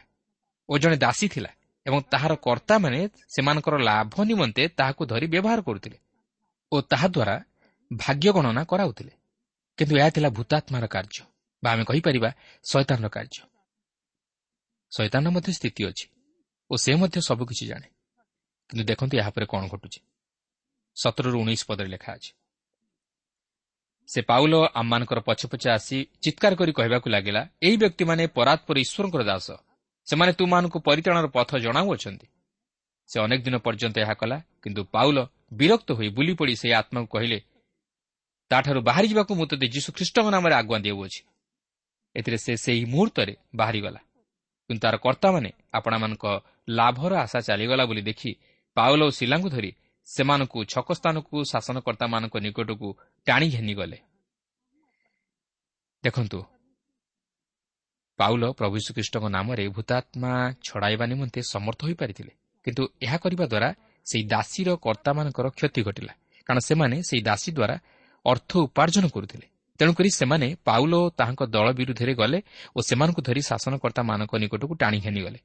[0.70, 1.52] ଓ ଜଣେ ଦାସୀ ଥିଲା
[1.86, 3.00] ଏବଂ ତାହାର କର୍ତ୍ତାମାନେ
[3.36, 5.98] ସେମାନଙ୍କର ଲାଭ ନିମନ୍ତେ ତାହାକୁ ଧରି ବ୍ୟବହାର କରୁଥିଲେ
[6.72, 7.36] ଓ ତାହାଦ୍ୱାରା
[7.92, 9.14] ଭାଗ୍ୟ ଗଣନା କରାଉଥିଲେ।
[9.78, 11.24] କିନ୍ତୁ ଏହା ଥିଲା ଭୂତାତ୍ମାର କାର୍ଯ୍ୟ
[11.64, 12.30] ବା ଆମେ କହିପାରିବା
[12.64, 13.42] ଶୈତାନର କାର୍ଯ୍ୟ।
[14.92, 16.06] ଶୈତାନର ମଧ୍ୟ ସ୍ଥିତି ଅଛି
[16.72, 17.88] ଓ ସେ ମଧ୍ୟ ସବୁକିଛି ଜାଣେ।
[18.70, 20.00] କିନ୍ତୁ ଦେଖନ୍ତୁ ଏହାପରେ କ'ଣ ଘଟୁଛି।
[20.98, 22.32] ସତରରୁ ଉଣେଇଶ ପଦରେ ଲେଖା ଅଛି।
[24.10, 29.48] ସେ ପାଉଲ ଆମମାନଙ୍କର ପଛେ ପଛେ ଆସି ଚିତ୍କାର କରି କହିବାକୁ ଲାଗିଲା ଏହି ବ୍ୟକ୍ତିମାନେ ପରାତ୍ପର ଈଶ୍ୱରଙ୍କର ଦାସ।
[30.08, 32.28] ସେମାନେ ତୁମାନଙ୍କୁ ପରିତାଣର ପଥ ଜଣାଉଅଛନ୍ତି।
[33.10, 35.18] ସେ ଅନେକ ଦିନ ପର୍ଯ୍ୟନ୍ତ ଏହା କଲା କିନ୍ତୁ ପାଉଲ
[35.60, 37.40] ବିରକ୍ତ ହୋଇ ବୁଲି ପଡ଼ି ସେହି ଆତ୍ମାକୁ କହିଲେ
[38.52, 41.22] ତାଠାରୁ ବାହାରି ଯିବାକୁ ମୁଁ ତୋତେ ଯୀଶୁ ଖ୍ରୀଷ୍ଟଙ୍କ ନାମରେ ଆଗୁଆ ଦେଉଅଛି।
[42.16, 44.02] ଏଥିରେ ସେ ସେହି ମୁହୂର୍ତ୍ତରେ ବାହାରିଗଲା।
[44.70, 46.26] କିନ୍ତୁ ତାର କର୍ତ୍ତାମାନେ ଆପଣମାନଙ୍କ
[46.70, 48.32] ଲାଭର ଆଶା ଚାଲିଗଲା ବୋଲି ଦେଖି
[48.78, 49.72] ପାଉଲ ଓ ଶିଲାଙ୍କୁ ଧରି
[50.08, 52.88] ସେମାନଙ୍କୁ ଛକ ସ୍ଥାନକୁ ଶାସନକର୍ତ୍ତାମାନଙ୍କ ନିକଟକୁ
[53.28, 53.98] ଟାଣି ଘେନିଗଲେ।
[56.04, 56.40] ଦେଖନ୍ତୁ
[58.20, 60.32] ପାଉଲ ପ୍ରଭୁ ଶ୍ରୀକୃଷ୍ଣଙ୍କ ନାମରେ ଭୂତାତ୍ମା
[60.68, 62.32] ଛଡ଼ାଇବା ନିମନ୍ତେ ସମର୍ଥ ହୋଇପାରିଥିଲେ।
[62.66, 63.70] କିନ୍ତୁ ଏହା କରିବା ଦ୍ୱାରା
[64.08, 66.14] ସେହି ଦାସୀର କର୍ତ୍ତାମାନଙ୍କର କ୍ଷତି ଘଟିଲା।
[66.48, 67.76] କାରଣ ସେମାନେ ସେହି ଦାସୀ ଦ୍ୱାରା
[68.26, 69.48] ଅର୍ଥ ଉପାର୍ଜନ କରୁଥିଲେ।
[69.80, 72.40] ତେଣୁକରି ସେମାନେ ପାଉଲ ଓ ତାହାଙ୍କ ଦଳ ବିରୁଦ୍ଧରେ ଗଲେ
[72.76, 75.40] ଓ ସେମାନଙ୍କୁ ଧରି ଶାସନକର୍ତ୍ତାମାନଙ୍କ ନିକଟକୁ ଟାଣି ଘେନିଗଲେ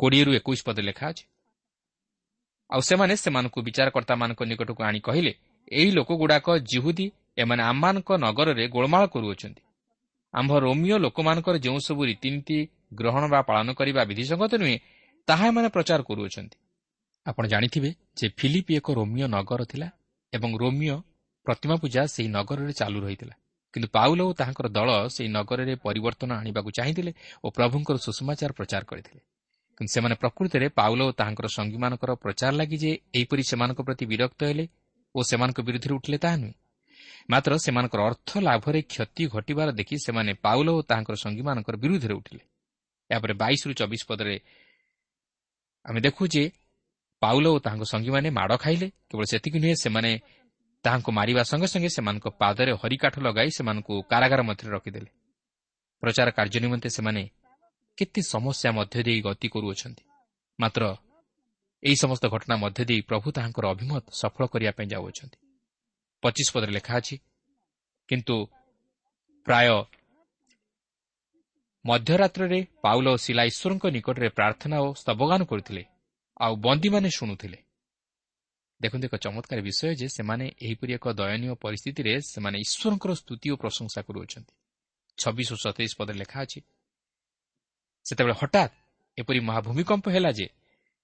[0.00, 1.24] କୋଡ଼ିଏରୁ ଏକୋଇଶ ପଦ ଲେଖା ଅଛି
[2.70, 5.32] ଆଉ ସେମାନେ ସେମାନଙ୍କୁ ବିଚାରକର୍ତ୍ତାମାନଙ୍କ ନିକଟକୁ ଆଣି କହିଲେ
[5.72, 7.06] ଏହି ଲୋକଗୁଡ଼ାକ ଜିହୁଦୀ
[7.42, 9.62] ଏମାନେ ଆମମାନଙ୍କ ନଗରରେ ଗୋଳମାଳ କରୁଅଛନ୍ତି।
[10.34, 12.58] ଆମ୍ଭ ରୋମିଓ ଲୋକମାନଙ୍କର ଯେଉଁସବୁ ରୀତିନୀତି
[12.94, 14.76] ଗ୍ରହଣ ବା ପାଳନ କରିବା ବିଧିସଙ୍ଗତ ନୁହେଁ
[15.28, 16.56] ତାହା ଏମାନେ ପ୍ରଚାର କରୁଅଛନ୍ତି।
[17.26, 19.88] ଆପଣ ଜାଣିଥିବେ ଯେ ଫିଲିପି ଏକ ରୋମିଓ ନଗର ଥିଲା
[20.32, 20.96] ଏବଂ ରୋମିଓ
[21.46, 23.34] ପ୍ରତିମା ପୂଜା ସେହି ନଗରରେ ଚାଲୁ ରହିଥିଲା।
[23.74, 27.12] କିନ୍ତୁ ପାଉଲ ଓ ତାହାଙ୍କର ଦଳ ସେହି ନଗରରେ ପରିବର୍ତ୍ତନ ଆଣିବାକୁ ଚାହିଁଥିଲେ
[27.44, 29.20] ଓ ପ୍ରଭୁଙ୍କର ସୁଷମାଚାର ପ୍ରଚାର କରିଥିଲେ।
[29.76, 34.64] କିନ୍ତୁ ସେମାନେ ପ୍ରକୃତରେ ପାଉଲ ଓ ତାହାଙ୍କର ସଙ୍ଗୀମାନଙ୍କର ପ୍ରଚାର ଲାଗି ଯେ ଏହିପରି ସେମାନଙ୍କ ପ୍ରତି ବିରକ୍ତ ହେଲେ
[35.14, 36.54] ଓ ସେମାନଙ୍କ ବିରୁଦ୍ଧରେ ଉଠିଲେ ତାହା ନୁହେଁ।
[37.28, 42.42] ମାତ୍ର ସେମାନଙ୍କର ଅର୍ଥ ଲାଭରେ କ୍ଷତି ଘଟିବାର ଦେଖି ସେମାନେ ପାଉଲ ଓ ତାହାଙ୍କର ସଙ୍ଗୀମାନଙ୍କର ବିରୁଦ୍ଧରେ ଉଠିଲେ।
[43.10, 44.36] ଏହାପରେ ବାଇଶରୁ ଚବିଶ ପଦରେ
[45.84, 46.44] ଆମେ ଦେଖୁ ଯେ
[47.22, 50.10] ପାଉଲ ଓ ତାହାଙ୍କ ସଙ୍ଗୀମାନେ ମାଡ଼ ଖାଇଲେ। କେବଳ ସେତିକି ନୁହେଁ ସେମାନେ
[50.84, 55.10] ତାହାଙ୍କୁ ମାରିବା ସଙ୍ଗେ ସଙ୍ଗେ ସେମାନଙ୍କ ପାଦରେ ହରିକାଠ ଲଗାଇ ସେମାନଙ୍କୁ କାରାଗାର ମଧ୍ୟରେ ରଖିଦେଲେ।
[56.02, 57.22] ପ୍ରଚାର କାର୍ଯ୍ୟ ନିମନ୍ତେ ସେମାନେ
[57.98, 60.04] କେତେ ସମସ୍ୟା ମଧ୍ୟ ଦେଇ ଗତି କରୁଅଛନ୍ତି।
[60.58, 60.82] ମାତ୍ର
[61.82, 65.43] ଏହି ସମସ୍ତ ଘଟଣା ମଧ୍ୟ ଦେଇ ପ୍ରଭୁ ତାହାଙ୍କର ଅଭିମତ ସଫଳ କରିବା ପାଇଁ ଯାଉଅଛନ୍ତି।
[66.24, 67.16] ପଚିଶ ପଦରେ ଲେଖା ଅଛି।
[68.08, 68.36] କିନ୍ତୁ
[69.46, 69.68] ପ୍ରାୟ
[71.84, 75.82] ମଧ୍ୟରାତ୍ରରେ ପାଉଲ ଓ ଶିଲା ଈଶ୍ୱରଙ୍କ ନିକଟରେ ପ୍ରାର୍ଥନା ଓ ସ୍ତବଗାନ କରୁଥିଲେ
[76.40, 77.58] ଆଉ ବନ୍ଦୀମାନେ ଶୁଣୁଥିଲେ।
[78.80, 84.00] ଦେଖନ୍ତୁ ଏକ ଚମତ୍କାର ବିଷୟ ଯେ ସେମାନେ ଏହିପରି ଏକ ଦୟନୀୟ ପରିସ୍ଥିତିରେ ସେମାନେ ଈଶ୍ୱରଙ୍କର ସ୍ତୁତି ଓ ପ୍ରଶଂସା
[84.08, 84.52] କରୁଅଛନ୍ତି।
[85.18, 86.60] ଛବିଶ ଓ ସତେଇଶ ପଦରେ ଲେଖା ଅଛି
[88.06, 88.72] ସେତେବେଳେ ହଠାତ୍
[89.18, 90.46] ଏପରି ମହାଭୂମିକମ୍ପ ହେଲା ଯେ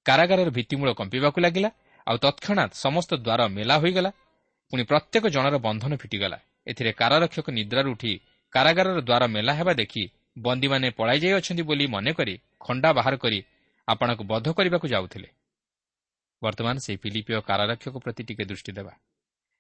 [0.07, 1.71] କାରାଗାରର ଭିତ୍ତିମୂଳ କମ୍ପିବାକୁ ଲାଗିଲା
[2.07, 4.11] ଆଉ ତତ୍କ୍ଷଣାତ୍ ସମସ୍ତ ଦ୍ୱାର ମେଲା ହୋଇଗଲା
[4.73, 8.13] ପୁଣି ପ୍ରତ୍ୟେକ ଜଣର ବନ୍ଧନ ଫିଟିଗଲା। ଏଥିରେ କାରାରକ୍ଷକ ନିଦ୍ରାରୁ ଉଠି
[8.53, 10.03] କାରାଗାରର ଦ୍ୱାର ମେଲା ହେବା ଦେଖି
[10.39, 13.39] ବନ୍ଦୀମାନେ ପଳାଇ ଯାଇଅଛନ୍ତି ବୋଲି ମନେକରି ଖଣ୍ଡା ବାହାର କରି
[13.89, 15.29] ଆପଣଙ୍କୁ ବଧ କରିବାକୁ ଯାଉଥିଲେ।
[16.43, 18.93] ବର୍ତ୍ତମାନ ସେହି ଫିଲିପିଓ କାରାରକ୍ଷକ ପ୍ରତି ଟିକେ ଦୃଷ୍ଟି ଦେବା।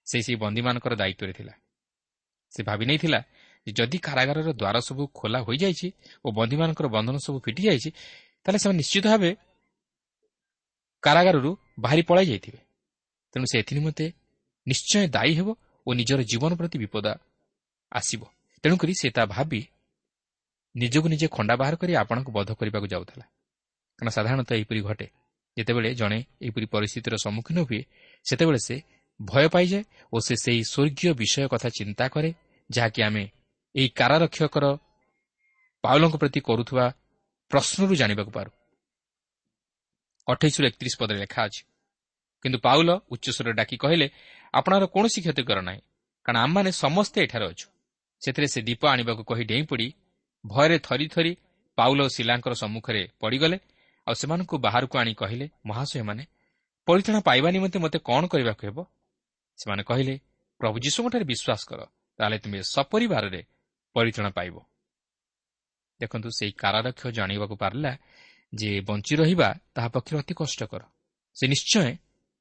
[0.07, 1.55] ସେ ସେହି ବନ୍ଦୀମାନଙ୍କର ଦାୟିତ୍ୱରେ ଥିଲା।
[2.53, 3.21] ସେ ଭାବି ନେଇଥିଲା
[3.67, 5.89] ଯେ ଯଦି କାରାଗାରର ଦ୍ୱାର ସବୁ ଖୋଲା ହୋଇଯାଇଛି
[6.25, 7.91] ଓ ବନ୍ଦୀମାନଙ୍କର ବନ୍ଧନ ସବୁ ଫିଟିଯାଇଛି
[8.43, 9.31] ତାହେଲେ ସେମାନେ ନିଶ୍ଚିତ ଭାବେ
[11.03, 11.51] କାରାଗାରରୁ
[11.85, 12.61] ବାହାରି ପଳାଇ ଯାଇଥିବେ।
[13.35, 14.07] ତେଣୁ ସେ ଏଥିନିମନ୍ତେ
[14.67, 15.49] ନିଶ୍ଚୟ ଦାୟୀ ହେବ
[15.87, 17.07] ଓ ନିଜର ଜୀବନ ପ୍ରତି ବିପଦ
[17.93, 18.23] ଆସିବ।
[18.65, 19.61] ତେଣୁକରି ସେ ତା ଭାବି
[20.77, 23.25] ନିଜକୁ ନିଜେ ଖଣ୍ଡା ବାହାର କରି ଆପଣଙ୍କୁ ବଧ କରିବାକୁ ଯାଉଥିଲା।
[23.99, 25.07] କାରଣ ସାଧାରଣତଃ ଏହିପରି ଘଟେ।
[25.57, 27.83] ଯେତେବେଳେ ଜଣେ ଏହିପରି ପରିସ୍ଥିତିର ସମ୍ମୁଖୀନ ହୁଏ
[28.25, 28.77] ସେତେବେଳେ ସେ
[29.21, 32.31] ଭୟ ପାଇଯାଏ ଓ ସେ ସେହି ସ୍ୱର୍ଗୀୟ ବିଷୟ କଥା ଚିନ୍ତା କରେ
[32.71, 33.25] ଯାହାକି ଆମେ
[33.75, 34.65] ଏହି କାରାରକ୍ଷକର
[35.85, 36.87] ପାଉଲଙ୍କ ପ୍ରତି କରୁଥିବା
[37.51, 38.51] ପ୍ରଶ୍ନରୁ ଜାଣିବାକୁ ପାରୁ।
[40.27, 41.63] ଅଠେଇଶରୁ ଏକତିରିଶ ପଦରେ ଲେଖା ଅଛି।
[42.43, 44.07] କିନ୍ତୁ ପାଉଲ ଉଚ୍ଚସ୍ୱରରେ ଡାକି କହିଲେ
[44.55, 45.81] ଆପଣଙ୍କର କୌଣସି କ୍ଷତି କର ନାହିଁ।
[46.27, 47.67] କାରଣ ଆମମାନେ ସମସ୍ତେ ଏଠାରେ ଅଛୁ।
[48.23, 49.89] ସେଥିରେ ସେ ଦୀପ ଆଣିବାକୁ କହି ଡେଇଁ ପଡ଼ି
[50.45, 51.33] ଭୟରେ ଥରି ଥରି
[51.79, 53.57] ପାଉଲ ଓ ଶିଲାଙ୍କର ସମ୍ମୁଖରେ ପଡ଼ିଗଲେ
[54.07, 56.25] ଆଉ ସେମାନଙ୍କୁ ବାହାରକୁ ଆଣି କହିଲେ ମହାଶୟମାନେ
[56.89, 58.79] ପରିଚାଳନା ପାଇବା ନିମନ୍ତେ ମୋତେ କ'ଣ କରିବାକୁ ହେବ?
[59.59, 60.15] ସେମାନେ କହିଲେ
[60.61, 61.81] ପ୍ରଭୁ ଯୀଶୁଙ୍କଠାରେ ବିଶ୍ୱାସ କର
[62.19, 63.41] ତାହେଲେ ତୁମେ ସପରିବାରରେ
[63.97, 64.57] ପରିଚାଳନା ପାଇବ।
[66.01, 67.93] ଦେଖନ୍ତୁ ସେହି କାରାରକ୍ଷ ଜାଣିବାକୁ ପାରିଲା
[68.53, 70.83] ଯେ ବଞ୍ଚି ରହିବା ତାହା ପକ୍ଷରେ ଅତି କଷ୍ଟକର।
[71.37, 71.87] ସେ ନିଶ୍ଚୟ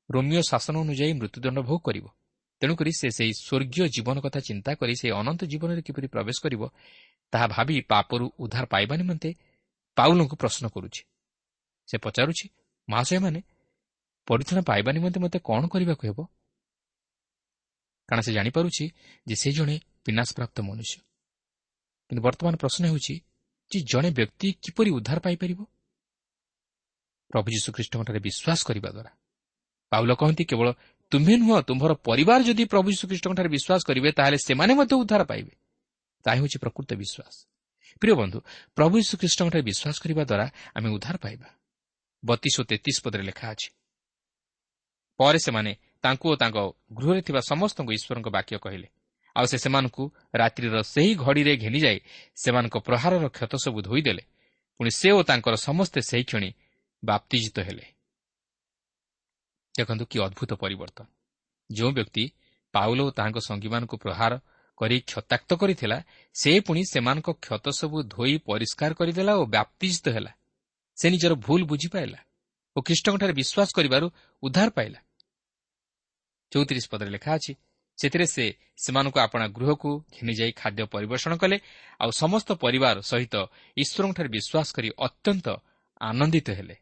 [0.09, 2.05] ରୋମିଓ ଶାସନ ଅନୁଯାୟୀ ମୃତ୍ୟୁଦଣ୍ଡ ଭୋଗ କରିବ।
[2.61, 6.61] ତେଣୁକରି ସେ ସେହି ସ୍ୱର୍ଗୀୟ ଜୀବନ କଥା ଚିନ୍ତା କରି ସେହି ଅନନ୍ତ ଜୀବନରେ କିପରି ପ୍ରବେଶ କରିବ
[7.31, 9.29] ତାହା ଭାବି ପାପରୁ ଉଦ୍ଧାର ପାଇବା ନିମନ୍ତେ
[9.97, 11.01] ପାଉଲଙ୍କୁ ପ୍ରଶ୍ନ କରୁଛି।
[11.87, 12.45] ସେ ପଚାରୁଛି
[12.89, 13.39] ମହାଶୟମାନେ
[14.27, 16.19] ପରିଚାଳନା ପାଇବା ନିମନ୍ତେ ମୋତେ କ'ଣ କରିବାକୁ ହେବ?
[18.09, 18.85] କାରଣ ସେ ଜାଣିପାରୁଛି
[19.27, 20.99] ଯେ ସେ ଜଣେ ବିନାଶପ୍ରାପ୍ତ ମନୁଷ୍ୟ।
[22.09, 23.15] କିନ୍ତୁ ବର୍ତ୍ତମାନ ପ୍ରଶ୍ନ ହେଉଛି
[23.71, 25.59] ଯେ ଜଣେ ବ୍ୟକ୍ତି କିପରି ଉଦ୍ଧାର ପାଇପାରିବ?
[27.29, 29.11] ପ୍ରଭୁ ଯୀଶୁଖ୍ରୀଷ୍ଟଙ୍କଠାରେ ବିଶ୍ୱାସ କରିବା ଦ୍ୱାରା।
[29.91, 30.67] ପାଉଲ କହନ୍ତି କେବଳ
[31.11, 35.53] ତୁମ୍ଭେ ନୁହଁ ତୁମ୍ଭର ପରିବାର ଯଦି ପ୍ରଭୁ ଯୀଶୁଖ୍ରୀଷ୍ଟଙ୍କଠାରେ ବିଶ୍ୱାସ କରିବେ ତାହେଲେ ସେମାନେ ମଧ୍ୟ ଉଦ୍ଧାର ପାଇବେ।
[36.25, 37.35] ତାହା ହେଉଛି ପ୍ରକୃତ ବିଶ୍ୱାସ।
[38.01, 38.39] ପ୍ରିୟ ବନ୍ଧୁ
[38.77, 40.45] ପ୍ରଭୁ ଯୀଶୁଖ୍ରୀଷ୍ଟଙ୍କଠାରେ ବିଶ୍ୱାସ କରିବା ଦ୍ୱାରା
[40.77, 41.49] ଆମେ ଉଦ୍ଧାର ପାଇବା।
[42.23, 43.69] ବତିଶ ଓ ତେତିଶ ପଦରେ ଲେଖା ଅଛି
[45.19, 45.71] ପରେ ସେମାନେ
[46.03, 46.57] ତାଙ୍କୁ ଓ ତାଙ୍କ
[46.93, 48.87] ଗୃହରେ ଥିବା ସମସ୍ତଙ୍କୁ ଈଶ୍ୱରଙ୍କ ବାକ୍ୟ କହିଲେ।
[49.35, 50.03] ଆଉ ସେ ସେମାନଙ୍କୁ
[50.35, 51.99] ରାତ୍ରିର ସେହି ଘଡ଼ିରେ ଘେନିଯାଇ
[52.35, 54.23] ସେମାନଙ୍କ ପ୍ରହାରର କ୍ଷତ ସବୁ ଧୋଇଦେଲେ।
[54.79, 56.49] ପୁଣି ସେ ଓ ତାଙ୍କର ସମସ୍ତେ ସେହି କ୍ଷଣି
[57.03, 57.85] ବାପ୍ତିଜିତ ହେଲେ।
[59.75, 61.05] ଦେଖନ୍ତୁ କି ଅଦ୍ଭୁତ ପରିବର୍ତ୍ତନ।
[61.69, 62.23] ଯେଉଁ ବ୍ୟକ୍ତି
[62.73, 64.33] ପାଉଲ ଓ ତାହାଙ୍କ ସଙ୍ଗୀମାନଙ୍କୁ ପ୍ରହାର
[64.77, 65.97] କରି କ୍ଷତାକ୍ତ କରିଥିଲା
[66.35, 70.31] ସେ ପୁଣି ସେମାନଙ୍କ କ୍ଷତ ସବୁ ଧୋଇ ପରିଷ୍କାର କରିଦେଲା ଓ ବ୍ୟାପ୍ତିଜିତ ହେଲା।
[70.97, 72.19] ସେ ନିଜର ଭୁଲ ବୁଝିପାରିଲା
[72.75, 74.07] ଓ ଖ୍ରୀଷ୍ଟଙ୍କଠାରେ ବିଶ୍ୱାସ କରିବାରୁ
[74.43, 74.99] ଉଦ୍ଧାର ପାଇଲା।
[76.51, 77.53] ଚଉତିରିଶ ପଦରେ ଲେଖା ଅଛି
[77.97, 78.45] ସେଥିରେ ସେ
[78.83, 81.57] ସେମାନଙ୍କୁ ଆପଣା ଗୃହକୁ ଘିନିଯାଇ ଖାଦ୍ୟ ପରିବେଷଣ କଲେ
[81.99, 83.35] ଆଉ ସମସ୍ତ ପରିବାର ସହିତ
[83.77, 85.47] ଈଶ୍ୱରଙ୍କଠାରେ ବିଶ୍ୱାସ କରି ଅତ୍ୟନ୍ତ
[86.01, 86.75] ଆନନ୍ଦିତ ହେଲେ।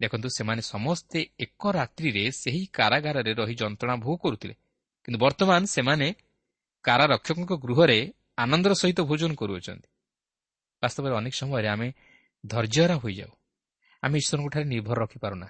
[0.00, 4.54] ଦେଖନ୍ତୁ ସେମାନେ ସମସ୍ତେ ଏକ ରାତ୍ରିରେ ସେହି କାରାଗାରରେ ରହି ଯନ୍ତ୍ରଣା ଭୋଗ କରୁଥିଲେ।
[5.04, 6.08] କିନ୍ତୁ ବର୍ତ୍ତମାନ ସେମାନେ
[6.84, 7.98] କାରାରକ୍ଷକଙ୍କ ଗୃହରେ
[8.38, 9.88] ଆନନ୍ଦର ସହିତ ଭୋଜନ କରୁଅଛନ୍ତି।
[10.82, 11.88] ବାସ୍ତବରେ ଅନେକ ସମୟରେ ଆମେ
[12.44, 13.32] ଧୈର୍ଯ୍ୟରା ହୋଇଯାଉ।
[14.02, 15.48] ଆମେ ଈଶ୍ୱରଙ୍କଠାରେ ନିର୍ଭର ରଖିପାରୁନା।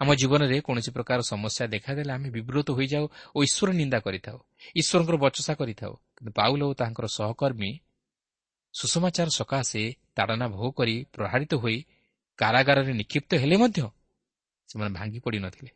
[0.00, 3.04] ଆମ ଜୀବନରେ କୌଣସି ପ୍ରକାର ସମସ୍ୟା ଦେଖାଦେଲେ ଆମେ ବିବ୍ରତ ହୋଇଯାଉ
[3.36, 4.38] ଓ ଈଶ୍ୱର ନିନ୍ଦା କରିଥାଉ
[4.76, 7.70] ଈଶ୍ୱରଙ୍କର ବଚସା କରିଥାଉ। କିନ୍ତୁ ପାଉଲ ଓ ତାଙ୍କର ସହକର୍ମୀ
[8.74, 9.82] ସୁଷମାଚାର ସକାଶେ
[10.16, 11.78] ତାଡ଼ନା ଭୋଗ କରି ପ୍ରହାରିତ ହୋଇ
[12.38, 13.80] କାରାଗାରରେ ନିକ୍ଷିପ୍ତ ହେଲେ ମଧ୍ୟ
[14.68, 15.70] ସେମାନେ ଭାଙ୍ଗି ପଡ଼ିନଥିଲେ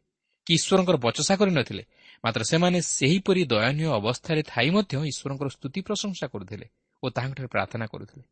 [0.46, 1.83] କି ଈଶ୍ୱରଙ୍କର ବଚସା କରିନଥିଲେ
[2.25, 6.66] ମାତ୍ର ସେମାନେ ସେହିପରି ଦୟନୀୟ ଅବସ୍ଥାରେ ଥାଇ ମଧ୍ୟ ଈଶ୍ୱରଙ୍କର ସ୍ତୁତି ପ୍ରଶଂସା କରୁଥିଲେ
[7.03, 8.25] ଓ ତାହାଙ୍କଠାରେ ପ୍ରାର୍ଥନା କରୁଥିଲେ।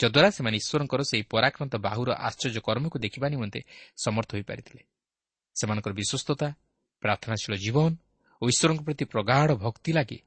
[0.00, 3.60] ଯଦ୍ୱାରା ସେମାନେ ଈଶ୍ୱରଙ୍କର ସେହି ପରାକ୍ରାନ୍ତ ବାହୁର ଆଶ୍ଚର୍ଯ୍ୟ କର୍ମକୁ ଦେଖିବା ନିମନ୍ତେ
[4.04, 4.82] ସମର୍ଥ ହୋଇପାରିଥିଲେ।
[5.56, 6.48] ସେମାନଙ୍କର ବିଶ୍ୱସ୍ତତା
[7.02, 7.90] ପ୍ରାର୍ଥନାଶୀଳ ଜୀବନ
[8.42, 10.18] ଓ ଈଶ୍ୱରଙ୍କ ପ୍ରତି ପ୍ରଗାଢ଼ ଭକ୍ତି ଲାଗି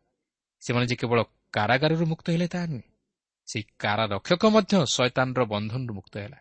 [0.61, 1.19] ସେମାନେ ଯେ କେବଳ
[1.51, 2.87] କାରାଗାରରୁ ମୁକ୍ତ ହେଲେ ତାହା ନୁହେଁ
[3.47, 6.39] ସେହି କାରାରକ୍ଷକ ମଧ୍ୟ ଶୟତାନର ବନ୍ଧନରୁ ମୁକ୍ତ ହେଲା।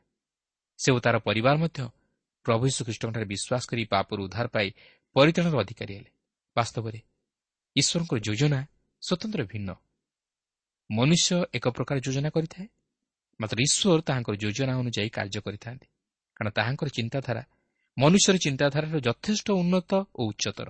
[0.80, 1.80] ସେ ଓ ତା'ର ପରିବାର ମଧ୍ୟ
[2.46, 4.68] ପ୍ରଭୁ ଯୀଶୁଖ୍ରୀଷ୍ଟଙ୍କଠାରେ ବିଶ୍ୱାସ କରି ପାପରୁ ଉଦ୍ଧାର ପାଇ
[5.16, 6.10] ପରିତାଣର ଅଧିକାରୀ ହେଲେ।
[6.56, 7.00] ବାସ୍ତବରେ
[7.76, 8.60] ଈଶ୍ୱରଙ୍କର ଯୋଜନା
[9.02, 9.70] ସ୍ୱତନ୍ତ୍ର ଭିନ୍ନ।
[10.90, 12.66] ମନୁଷ୍ୟ ଏକ ପ୍ରକାର ଯୋଜନା କରିଥାଏ
[13.40, 15.86] ମାତ୍ର ଈଶ୍ୱର ତାହାଙ୍କର ଯୋଜନା ଅନୁଯାୟୀ କାର୍ଯ୍ୟ କରିଥାନ୍ତି
[16.36, 17.42] କାରଣ ତାହାଙ୍କର ଚିନ୍ତାଧାରା
[17.96, 20.68] ମନୁଷ୍ୟର ଚିନ୍ତାଧାରାର ଯଥେଷ୍ଟ ଉନ୍ନତ ଓ ଉଚ୍ଚତର।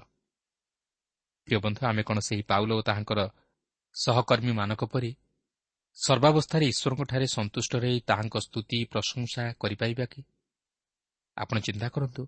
[1.49, 3.21] ପ୍ରିୟ ବନ୍ଧୁ ଆମେ କ'ଣ ସେହି ପାଉଲ ଓ ତାହାଙ୍କର
[3.97, 5.11] ସହକର୍ମୀମାନଙ୍କ ପରି
[5.97, 10.23] ସର୍ବାବସ୍ଥାରେ ଈଶ୍ୱରଙ୍କଠାରେ ସନ୍ତୁଷ୍ଟ ରହି ତାହାଙ୍କ ସ୍ତୁତି ପ୍ରଶଂସା କରିପାରିବା କି?
[11.37, 12.27] ଆପଣ ଚିନ୍ତା କରନ୍ତୁ।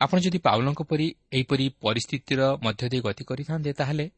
[0.00, 4.10] ଆପଣ ଯଦି ପାଉଲଙ୍କ ପରି ଏହିପରି ପରିସ୍ଥିତିର ମଧ୍ୟ ଦେଇ ଗତି କରିଥାନ୍ତେ ତାହେଲେ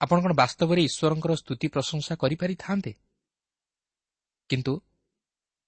[0.00, 2.92] ଆପଣ କ'ଣ ବାସ୍ତବରେ ଈଶ୍ୱରଙ୍କର ସ୍ତୁତି ପ୍ରଶଂସା କରିପାରିଥାନ୍ତେ?
[4.48, 4.80] କିନ୍ତୁ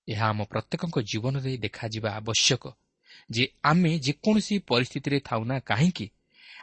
[0.09, 2.65] ଏହା ଆମ ପ୍ରତ୍ୟେକଙ୍କ ଜୀବନରେ ଦେଖାଯିବା ଆବଶ୍ୟକ
[3.31, 6.07] ଯେ ଆମେ ଯେକୌଣସି ପରିସ୍ଥିତିରେ ଥାଉ ନା କାହିଁକି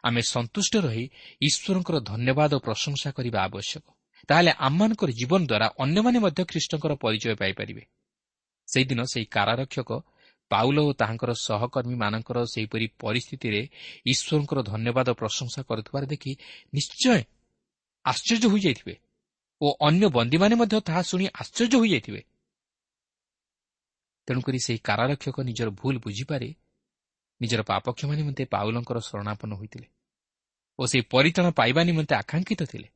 [0.04, 1.06] ଆମେ ସନ୍ତୁଷ୍ଟ ରହି
[1.42, 3.95] ଈଶ୍ୱରଙ୍କର ଧନ୍ୟବାଦ ଓ ପ୍ରଶଂସା କରିବା ଆବଶ୍ୟକ।
[4.30, 7.84] ତାହେଲେ ଆମମାନଙ୍କର ଜୀବନ ଦ୍ୱାରା ଅନ୍ୟମାନେ ମଧ୍ୟ ଖ୍ରୀଷ୍ଟଙ୍କର ପରିଚୟ ପାଇପାରିବେ।
[8.68, 9.90] ସେହିଦିନ ସେହି କାରାରକ୍ଷକ
[10.52, 13.62] ପାଉଲ ଓ ତାହାଙ୍କର ସହକର୍ମୀମାନଙ୍କର ସେହିପରି ପରିସ୍ଥିତିରେ
[14.06, 16.32] ଈଶ୍ୱରଙ୍କର ଧନ୍ୟବାଦ ପ୍ରଶଂସା କରୁଥିବାର ଦେଖି
[16.74, 17.22] ନିଶ୍ଚୟ
[18.06, 18.96] ଆଶ୍ଚର୍ଯ୍ୟ ହୋଇଯାଇଥିବେ
[19.62, 22.22] ଓ ଅନ୍ୟ ବନ୍ଦୀମାନେ ମଧ୍ୟ ତାହା ଶୁଣି ଆଶ୍ଚର୍ଯ୍ୟ ହୋଇଯାଇଥିବେ।
[24.28, 26.50] ତେଣୁକରି ସେହି କାରାରକ୍ଷକ ନିଜର ଭୁଲ ବୁଝିପାରି
[27.42, 29.88] ନିଜର ପାପକ୍ଷମା ନିମନ୍ତେ ପାଉଲଙ୍କର ଶରଣାପନ୍ନ ହୋଇଥିଲେ
[30.80, 32.88] ଓ ସେହି ପରିତାଣ ପାଇବା ନିମନ୍ତେ ଆକାଂକ୍ଷିତ ଥିଲେ।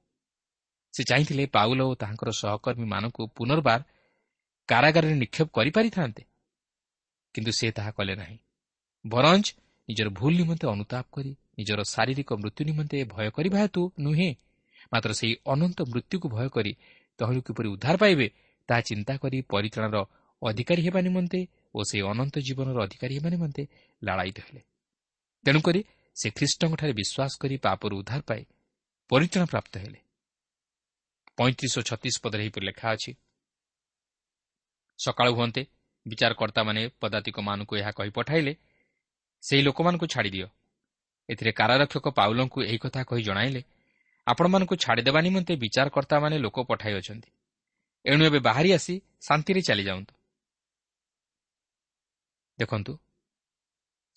[0.94, 3.82] ସେ ଚାହିଁଥିଲେ ପାଉଲ ଓ ତାହାଙ୍କର ସହକର୍ମୀମାନଙ୍କୁ ପୁନର୍ବାର
[4.70, 6.24] କାରାଗାରରେ ନିକ୍ଷେପ କରିପାରିଥାନ୍ତେ।
[7.36, 8.38] କିନ୍ତୁ ସେ ତାହା କଲେ ନାହିଁ।
[9.06, 9.48] ବରଞ୍ଚ
[9.90, 14.32] ନିଜର ଭୁଲ ନିମନ୍ତେ ଅନୁତାପ କରି ନିଜର ଶାରୀରିକ ମୃତ୍ୟୁ ନିମନ୍ତେ ଭୟ କରିବା ହେତୁ ନୁହେଁ
[14.94, 16.72] ମାତ୍ର ସେହି ଅନନ୍ତ ମୃତ୍ୟୁକୁ ଭୟ କରି
[17.20, 18.28] ତହିଁରୁ କିପରି ଉଦ୍ଧାର ପାଇବେ
[18.70, 19.98] ତାହା ଚିନ୍ତା କରି ପରିତ୍ରାଣର
[20.42, 21.40] ଅଧିକାରୀ ହେବା ନିମନ୍ତେ
[21.76, 23.64] ଓ ସେହି ଅନନ୍ତ ଜୀବନର ଅଧିକାରୀ ହେବା ନିମନ୍ତେ
[24.04, 24.62] ଲାଳାୟିତ ହେଲେ।
[25.46, 25.80] ତେଣୁକରି
[26.16, 28.42] ସେ ଖ୍ରୀଷ୍ଟଙ୍କଠାରେ ବିଶ୍ୱାସ କରି ପାପରୁ ଉଦ୍ଧାର ପାଇ
[29.10, 30.00] ପରିତ୍ରାଣ ପ୍ରାପ୍ତ ହେଲେ।
[31.40, 33.12] ପଇଁତିରିଶ ଓ ଛତିଶ ପଦରେ ଏହିପରି ଲେଖା ଅଛି।
[35.00, 35.62] ସକାଳୁ ହୁଅନ୍ତେ
[36.06, 38.54] ବିଚାରକର୍ତ୍ତାମାନେ ପଦାତିକମାନଙ୍କୁ ଏହା କହି ପଠାଇଲେ
[39.44, 40.48] ସେହି ଲୋକମାନଙ୍କୁ ଛାଡ଼ିଦିଅ
[41.30, 43.62] ଏଥିରେ କାରାରକ୍ଷକ ପାଉଲଙ୍କୁ ଏହି କଥା କହି ଜଣାଇଲେ
[44.28, 47.30] ଆପଣମାନଙ୍କୁ ଛାଡ଼ିଦେବା ନିମନ୍ତେ ବିଚାରକର୍ତ୍ତାମାନେ ଲୋକ ପଠାଇଅଛନ୍ତି।
[48.06, 48.96] ଏଣୁ ଏବେ ବାହାରି ଆସି
[49.28, 50.14] ଶାନ୍ତିରେ ଚାଲିଯାଆନ୍ତୁ।
[52.60, 52.94] ଦେଖନ୍ତୁ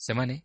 [0.01, 0.37] ସେମାନେ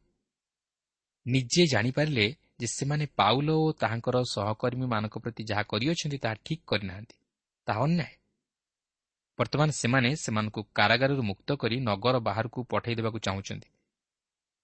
[1.26, 2.26] ନିଜେ ଜାଣିପାରିଲେ
[2.60, 7.16] ଯେ ସେମାନେ ପାଉଲ ଓ ତାହାଙ୍କର ସହକର୍ମୀମାନଙ୍କ ପ୍ରତି ଯାହା କରିଅଛନ୍ତି ତାହା ଠିକ୍ କରିନାହାନ୍ତି
[7.68, 8.14] ତାହା ଅନ୍ୟାୟ।
[9.40, 13.70] ବର୍ତ୍ତମାନ ସେମାନେ ସେମାନଙ୍କୁ କାରାଗାରରୁ ମୁକ୍ତ କରି ନଗର ବାହାରକୁ ପଠାଇ ଦେବାକୁ ଚାହୁଁଛନ୍ତି।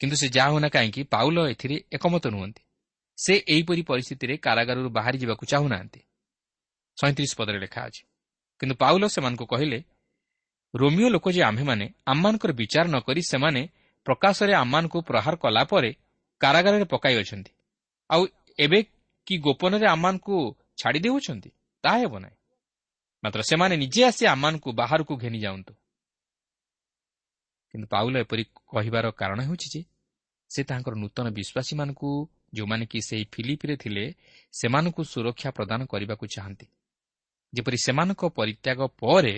[0.02, 2.62] କିନ୍ତୁ ସେ ଯାହା ହେଉନା କାହିଁକି ପାଉଲ ଏଥିରେ ଏକମତ ନୁହନ୍ତି।
[3.18, 6.02] ସେ ଏହିପରି ପରିସ୍ଥିତିରେ କାରାଗାରରୁ ବାହାରି ଯିବାକୁ ଚାହୁଁନାହାନ୍ତି।
[6.98, 8.02] ସଇଁତିରିଶ ପଦରେ ଲେଖା ଅଛି
[8.62, 9.80] କିନ୍ତୁ ପାଉଲ ସେମାନଙ୍କୁ କହିଲେ
[10.74, 13.62] ରୋମିଓ ଲୋକ ଯେ ଆମ୍ଭେମାନେ ଆମମାନଙ୍କର ବିଚାର ନ କରି ସେମାନେ
[14.06, 15.92] ପ୍ରକାଶରେ ଆମମାନଙ୍କୁ ପ୍ରହାର କଲା ପରେ
[16.42, 17.53] କାରାଗାରରେ ପକାଇ ଅଛନ୍ତି
[18.14, 18.22] ଆଉ
[18.60, 18.80] ଏବେ
[19.28, 20.36] କି ଗୋପନରେ ଆମମାନଙ୍କୁ
[20.80, 21.50] ଛାଡ଼ି ଦେଉଛନ୍ତି?
[21.84, 22.38] ତାହା ହେବ ନାହିଁ।
[23.24, 25.74] ମାତ୍ର ସେମାନେ ନିଜେ ଆସି ଆମମାନଙ୍କୁ ବାହାରକୁ ଘେନି ଯାଆନ୍ତୁ।
[27.74, 29.82] କିନ୍ତୁ ପାଉଲ ଏପରି କହିବାର କାରଣ ହେଉଛି ଯେ
[30.52, 32.10] ସେ ତାଙ୍କର ନୂତନ ବିଶ୍ୱାସୀମାନଙ୍କୁ
[32.54, 34.06] ଯେଉଁମାନେ କି ସେହି ଫିଲିପିରେ ଥିଲେ
[34.52, 36.66] ସେମାନଙ୍କୁ ସୁରକ୍ଷା ପ୍ରଦାନ କରିବାକୁ ଚାହାନ୍ତି।
[37.54, 39.36] ଯେପରି ସେମାନଙ୍କ ପରିତ୍ୟାଗ ପରେ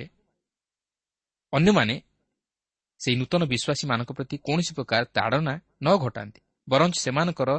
[1.53, 1.95] ଅନ୍ୟମାନେ
[3.01, 7.51] ସେହି ନୂତନ ବିଶ୍ୱାସୀମାନଙ୍କ ପ୍ରତି କୌଣସି ପ୍ରକାର ତାଡ଼ନା ନ ଘଟାନ୍ତି ବରଂ ସେମାନଙ୍କର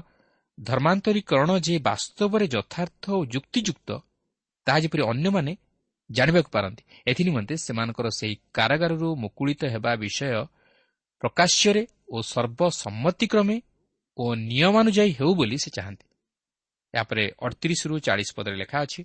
[0.58, 3.88] ଧର୍ମାନ୍ତରୀକରଣ ଯେ ବାସ୍ତବରେ ଯଥାର୍ଥ ଓ ଯୁକ୍ତିଯୁକ୍ତ
[4.66, 5.52] ତାହା ଯେପରି ଅନ୍ୟମାନେ
[6.10, 10.46] ଜାଣିବାକୁ ପାରନ୍ତି ଏଥିନିମନ୍ତେ ସେମାନଙ୍କର ସେହି କାରାଗାରରୁ ମୁକୁଳିତ ହେବା ବିଷୟ
[11.22, 13.56] ପ୍ରକାଶ୍ୟରେ ଓ ସର୍ବସମ୍ମତିକ୍ରମେ
[14.18, 16.06] ଓ ନିୟମାନୁଯାୟୀ ହେଉ ବୋଲି ସେ ଚାହାନ୍ତି।
[16.94, 19.02] ଏହାପରେ ଅଠତିରିଶରୁ ଚାଳିଶ ପଦରେ ଲେଖା ଅଛି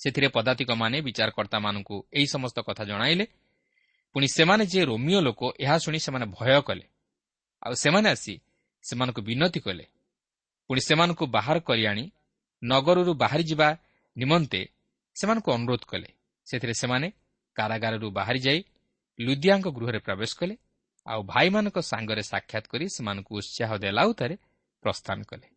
[0.00, 3.24] ସେଥିରେ ପଦାତିକମାନେ ବିଚାରକର୍ତ୍ତାମାନଙ୍କୁ ଏହି ସମସ୍ତ କଥା ଜଣାଇଲେ।
[4.14, 6.84] ପୁଣି ସେମାନେ ଯେ ରୋମିଓ ଲୋକ ଏହା ଶୁଣି ସେମାନେ ଭୟ କଲେ।
[7.62, 8.34] ଆଉ ସେମାନେ ଆସି
[8.82, 9.84] ସେମାନଙ୍କୁ ବିନତି କଲେ।
[10.70, 12.04] ପୁଣି ସେମାନଙ୍କୁ ବାହାର କରି ଆଣି
[12.62, 13.68] ନଗରରୁ ବାହାରିଯିବା
[14.16, 14.60] ନିମନ୍ତେ
[15.16, 16.10] ସେମାନଙ୍କୁ ଅନୁରୋଧ କଲେ।
[16.46, 17.08] ସେଥିରେ ସେମାନେ
[17.56, 18.60] କାରାଗାରରୁ ବାହାରି ଯାଇ
[19.18, 20.54] ଲୁଦିଆଙ୍କ ଗୃହରେ ପ୍ରବେଶ କଲେ
[21.06, 24.34] ଆଉ ଭାଇମାନଙ୍କ ସାଙ୍ଗରେ ସାକ୍ଷାତ କରି ସେମାନଙ୍କୁ ଉତ୍ସାହ ଦେଲା ଉତ୍ତାରେ
[24.84, 25.48] ପ୍ରସ୍ଥାନ କଲେ।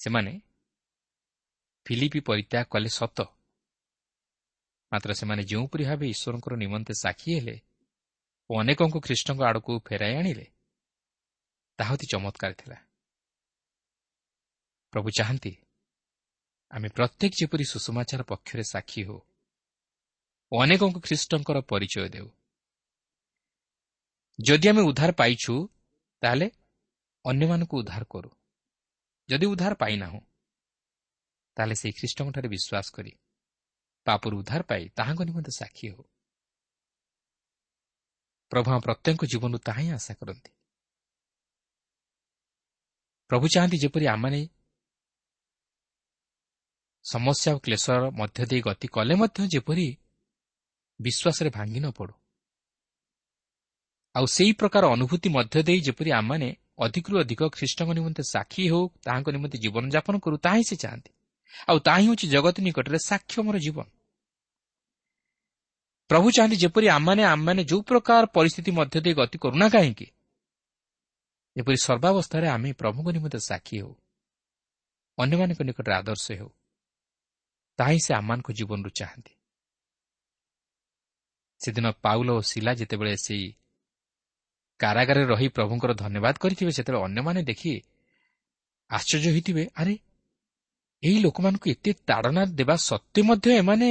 [0.00, 0.32] ସେମାନେ
[1.86, 3.18] ଫିଲିପି ପରିତ୍ୟାଗ କଲେ ସତ।
[4.92, 7.56] ମାତ୍ର ସେମାନେ ଯେଉଁପରି ଭାବେ ଈଶ୍ୱରଙ୍କର ନିମନ୍ତେ ସାକ୍ଷୀ ହେଲେ
[8.50, 10.46] ଓ ଅନେକଙ୍କୁ ଖ୍ରୀଷ୍ଟଙ୍କ ଆଡ଼କୁ ଫେରାଇ ଆଣିଲେ
[11.78, 12.78] ତାହା ଅତି ଚମତ୍କାର ଥିଲା।
[14.92, 15.52] ପ୍ରଭୁ ଚାହାନ୍ତି
[16.70, 19.18] ଆମେ ପ୍ରତ୍ୟେକ ଯେପରି ସୁଷମାଚାର ପକ୍ଷରେ ସାକ୍ଷୀ ହେଉ
[20.52, 22.28] ଓ ଅନେକଙ୍କୁ ଖ୍ରୀଷ୍ଟଙ୍କର ପରିଚୟ ଦେଉ।
[24.38, 25.54] ଯଦି ଆମେ ଉଦ୍ଧାର ପାଇଛୁ
[26.22, 26.46] ତାହେଲେ
[27.24, 28.30] ଅନ୍ୟମାନଙ୍କୁ ଉଦ୍ଧାର କରୁ।
[29.28, 30.20] ଯଦି ଉଦ୍ଧାର ପାଇନାହୁଁ
[31.56, 33.12] ତାହେଲେ ସେହି ଖ୍ରୀଷ୍ଟଙ୍କଠାରେ ବିଶ୍ୱାସ କରି
[34.06, 36.02] ପାପରୁ ଉଦ୍ଧାର ପାଇ ତାହାଙ୍କ ନିମନ୍ତେ ସାକ୍ଷୀ ହେଉ।
[38.52, 40.50] ପ୍ରଭୁ ଆମ ପ୍ରତ୍ୟେକ ଜୀବନରୁ ତାହା ହିଁ ଆଶା କରନ୍ତି।
[43.30, 44.40] ପ୍ରଭୁ ଚାହାନ୍ତି ଯେପରି ଆମମାନେ
[47.04, 49.86] ସମସ୍ୟା ଓ କ୍ଲେଶର ମଧ୍ୟ ଦେଇ ଗତି କଲେ ମଧ୍ୟ ଯେପରି
[51.00, 52.14] ବିଶ୍ୱାସରେ ଭାଙ୍ଗି ନ ପଡ଼ୁ।
[54.14, 56.48] ଆଉ ସେହି ପ୍ରକାର ଅନୁଭୂତି ମଧ୍ୟ ଦେଇ ଯେପରି ଆମମାନେ
[56.84, 61.10] ଅଧିକରୁ ଅଧିକ ଖ୍ରୀଷ୍ଟଙ୍କ ନିମନ୍ତେ ସାକ୍ଷୀ ହେଉ ତାହାଙ୍କ ନିମନ୍ତେ ଜୀବନଯାପନ କରୁ ତାହା ହିଁ ସେ ଚାହାନ୍ତି।
[61.68, 63.86] ଆଉ ତାହା ହିଁ ହେଉଛି ଜଗତ ନିକଟରେ ସାକ୍ଷମର ଜୀବନ।
[66.10, 70.06] ପ୍ରଭୁ ଚାହାନ୍ତି ଯେପରି ଆମମାନେ ଆମମାନେ ଯେଉଁ ପ୍ରକାର ପରିସ୍ଥିତି ମଧ୍ୟ ଦେଇ ଗତି କରୁନା କାହିଁକି
[71.56, 73.92] ଯେପରି ସର୍ବାବସ୍ଥାରେ ଆମେ ପ୍ରଭୁଙ୍କ ନିମନ୍ତେ ସାକ୍ଷୀ ହେଉ।
[75.18, 76.50] ଅନ୍ୟମାନଙ୍କ ନିକଟରେ ଆଦର୍ଶ ହେଉ।
[77.78, 79.34] ତାହା ହିଁ ସେ ଆମମାନଙ୍କ ଜୀବନରୁ ଚାହାନ୍ତି।
[81.60, 83.48] ସେଦିନ ପାଉଲ ଓ ଶିଲା ଯେତେବେଳେ ସେହି
[84.80, 87.72] କାରାଗାରରେ ରହି ପ୍ରଭୁଙ୍କର ଧନ୍ୟବାଦ କରିଥିବେ ସେତେବେଳେ ଅନ୍ୟମାନେ ଦେଖି
[88.90, 89.94] ଆଶ୍ଚର୍ଯ୍ୟ ହୋଇଥିବେ ଆରେ
[91.02, 93.88] ଏହି ଲୋକମାନଙ୍କୁ ଏତେ ତାଡ଼ନା ଦେବା ସତ୍ତ୍ୱେ ମଧ୍ୟ ଏମାନେ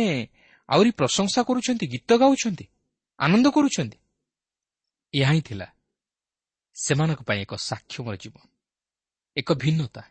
[0.69, 2.65] ଆହୁରି ପ୍ରଶଂସା କରୁଛନ୍ତି ଗୀତ ଗାଉଛନ୍ତି
[3.19, 3.97] ଆନନ୍ଦ କରୁଛନ୍ତି।
[5.13, 5.67] ଏହା ହିଁ ଥିଲା
[6.75, 8.45] ସେମାନଙ୍କ ପାଇଁ ଏକ ସାକ୍ଷମର ଜୀବନ
[9.38, 10.03] ଏକ ଭିନ୍ନତା।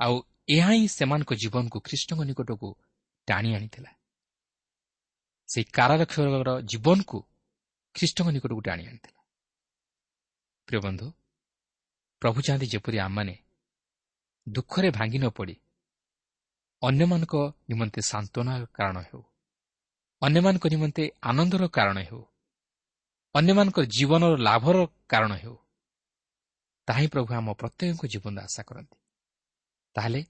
[0.00, 0.14] ଆଉ
[0.48, 2.68] ଏହା ହିଁ ସେମାନଙ୍କ ଜୀବନକୁ ଖ୍ରୀଷ୍ଟଙ୍କ ନିକଟକୁ
[3.28, 3.90] ଟାଣି ଆଣିଥିଲା।
[5.48, 7.18] ସେହି କାରାରକ୍ଷର ଜୀବନକୁ
[7.94, 9.20] ଖ୍ରୀଷ୍ଟଙ୍କ ନିକଟକୁ ଟାଣି ଆଣିଥିଲା।
[10.68, 11.06] ପ୍ରିୟ ବନ୍ଧୁ
[12.22, 13.34] ପ୍ରଭୁ ଚାହାନ୍ତି ଯେପରି ଆମମାନେ
[14.48, 15.54] ଦୁଃଖରେ ଭାଙ୍ଗି ନ ପଡ଼ି
[16.82, 17.34] ଅନ୍ୟମାନଙ୍କ
[17.68, 19.22] ନିମନ୍ତେ ସାନ୍ତ୍ୱନାର କାରଣ ହେଉ
[20.22, 22.22] ଅନ୍ୟମାନଙ୍କ ନିମନ୍ତେ ଆନନ୍ଦର କାରଣ ହେଉ
[23.36, 24.76] ଅନ୍ୟମାନଙ୍କର ଜୀବନର ଲାଭର
[25.08, 25.56] କାରଣ ହେଉ
[26.88, 28.96] ତାହା ହିଁ ପ୍ରଭୁ ଆମ ପ୍ରତ୍ୟେକଙ୍କ ଜୀବନରେ ଆଶା କରନ୍ତି।
[29.94, 30.20] ତାହେଲେ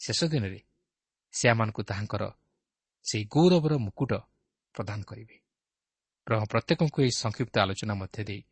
[0.00, 0.60] ଶେଷ ଦିନରେ
[1.34, 2.22] ସେ ଆମମାନଙ୍କୁ ତାହାଙ୍କର
[3.06, 4.12] ସେହି ଗୌରବର ମୁକୁଟ
[4.74, 5.36] ପ୍ରଦାନ କରିବେ।
[6.26, 8.42] ପ୍ରଭୁ ପ୍ରତ୍ୟେକଙ୍କୁ ଏହି ସଂକ୍ଷିପ୍ତ ଆଲୋଚନା ମଧ୍ୟ ଦେଇ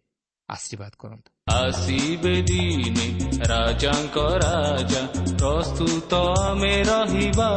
[0.48, 3.08] ଆଶୀର୍ବାଦ କରନ୍ତୁ। ଆସିବେ ଦିନେ
[3.46, 5.02] ରାଜାଙ୍କ ରାଜା
[5.38, 7.50] ପ୍ରସ୍ତୁତ ଆମେ ରହିବା।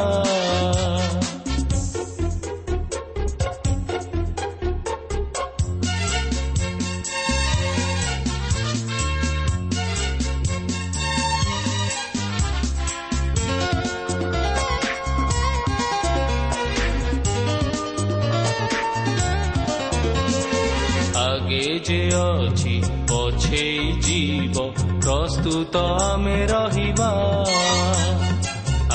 [21.88, 22.74] ଯେ ଅଛି
[23.08, 24.64] ପଛେଇ ଯିବ
[25.00, 27.10] ପ୍ରସ୍ତୁତ ଆମେ ରହିବା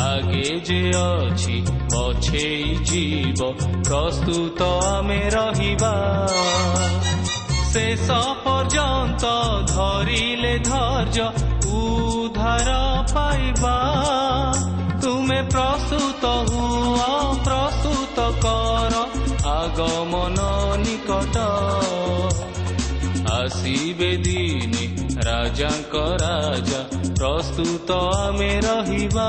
[0.01, 1.55] ଆଗେ ଯେ ଅଛି
[1.93, 3.49] ପଛେଇ ଯିବ
[3.87, 5.93] ପ୍ରସ୍ତୁତ ଆମେ ରହିବା
[7.71, 8.07] ଶେଷ
[8.45, 9.33] ପର୍ଯ୍ୟନ୍ତ
[9.71, 11.25] ଧରିଲେ ଧୈର୍ଯ୍ୟ
[11.73, 12.69] ଉଦ୍ଧାର
[13.13, 13.75] ପାଇବା
[15.01, 17.09] ତୁମେ ପ୍ରସ୍ତୁତ ହୁଅ
[17.43, 18.93] ପ୍ରସ୍ତୁତ କର
[19.49, 20.39] আগমন
[20.83, 21.35] নিকট
[23.44, 24.84] ଆସିବେ ଦିନେ
[25.24, 26.80] ରାଜାଙ୍କ ରାଜା
[27.18, 29.28] ପ୍ରସ୍ତୁତ ଆମେ ରହିବା।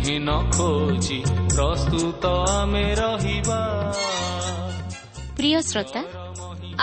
[0.00, 1.18] କେବେ ହିଁ ନ ଖୋଜି
[1.52, 3.60] ପ୍ରସ୍ତୁତ ଆମେ ରହିବା।
[5.36, 6.00] ପ୍ରିୟ ଶ୍ରୋତା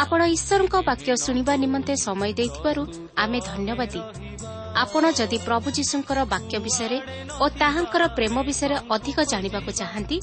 [0.01, 2.81] ଆପଣ ଈଶ୍ୱରଙ୍କ ବାକ୍ୟ ଶୁଣିବା ନିମନ୍ତେ ସମୟ ଦେଇଥିବାରୁ
[3.23, 4.01] ଆମେ ଧନ୍ୟବାଦୀ।
[4.83, 6.97] ଆପଣ ଯଦି ପ୍ରଭୁ ଯୀଶୁଙ୍କର ବାକ୍ୟ ବିଷୟରେ
[7.41, 10.17] ଓ ତାହାଙ୍କର ପ୍ରେମ ବିଷୟରେ ଅଧିକ ଜାଣିବାକୁ ଚାହାନ୍ତି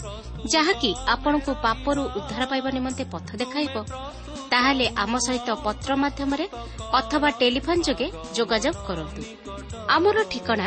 [0.55, 3.75] ଯାହାକି ଆପଣଙ୍କୁ ପାପରୁ ଉଦ୍ଧାର ପାଇବା ନିମନ୍ତେ ପଥ ଦେଖାଇବ
[4.53, 6.47] ତାହେଲେ ଆମ ସହିତ ପତ୍ର ମାଧ୍ୟମରେ
[6.99, 9.23] ଅଥବା ଟେଲିଫୋନ୍ ଯୋଗେ ଯୋଗାଯୋଗ କରନ୍ତୁ।
[9.97, 10.67] ଆମର ଠିକଣା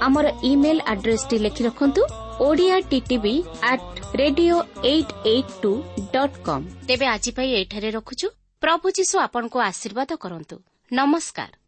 [0.00, 1.90] আমার ইমেল আড্রেস টি লিখে রাখুন
[2.40, 3.80] Odia TV at
[4.16, 8.28] radio eight eight two dot com তেবে আজি পাই এঠারে রখুছু
[8.62, 10.56] প্রভু যীশু আপনার আশীর্বাদ করন্তু
[10.92, 11.67] নমস্কার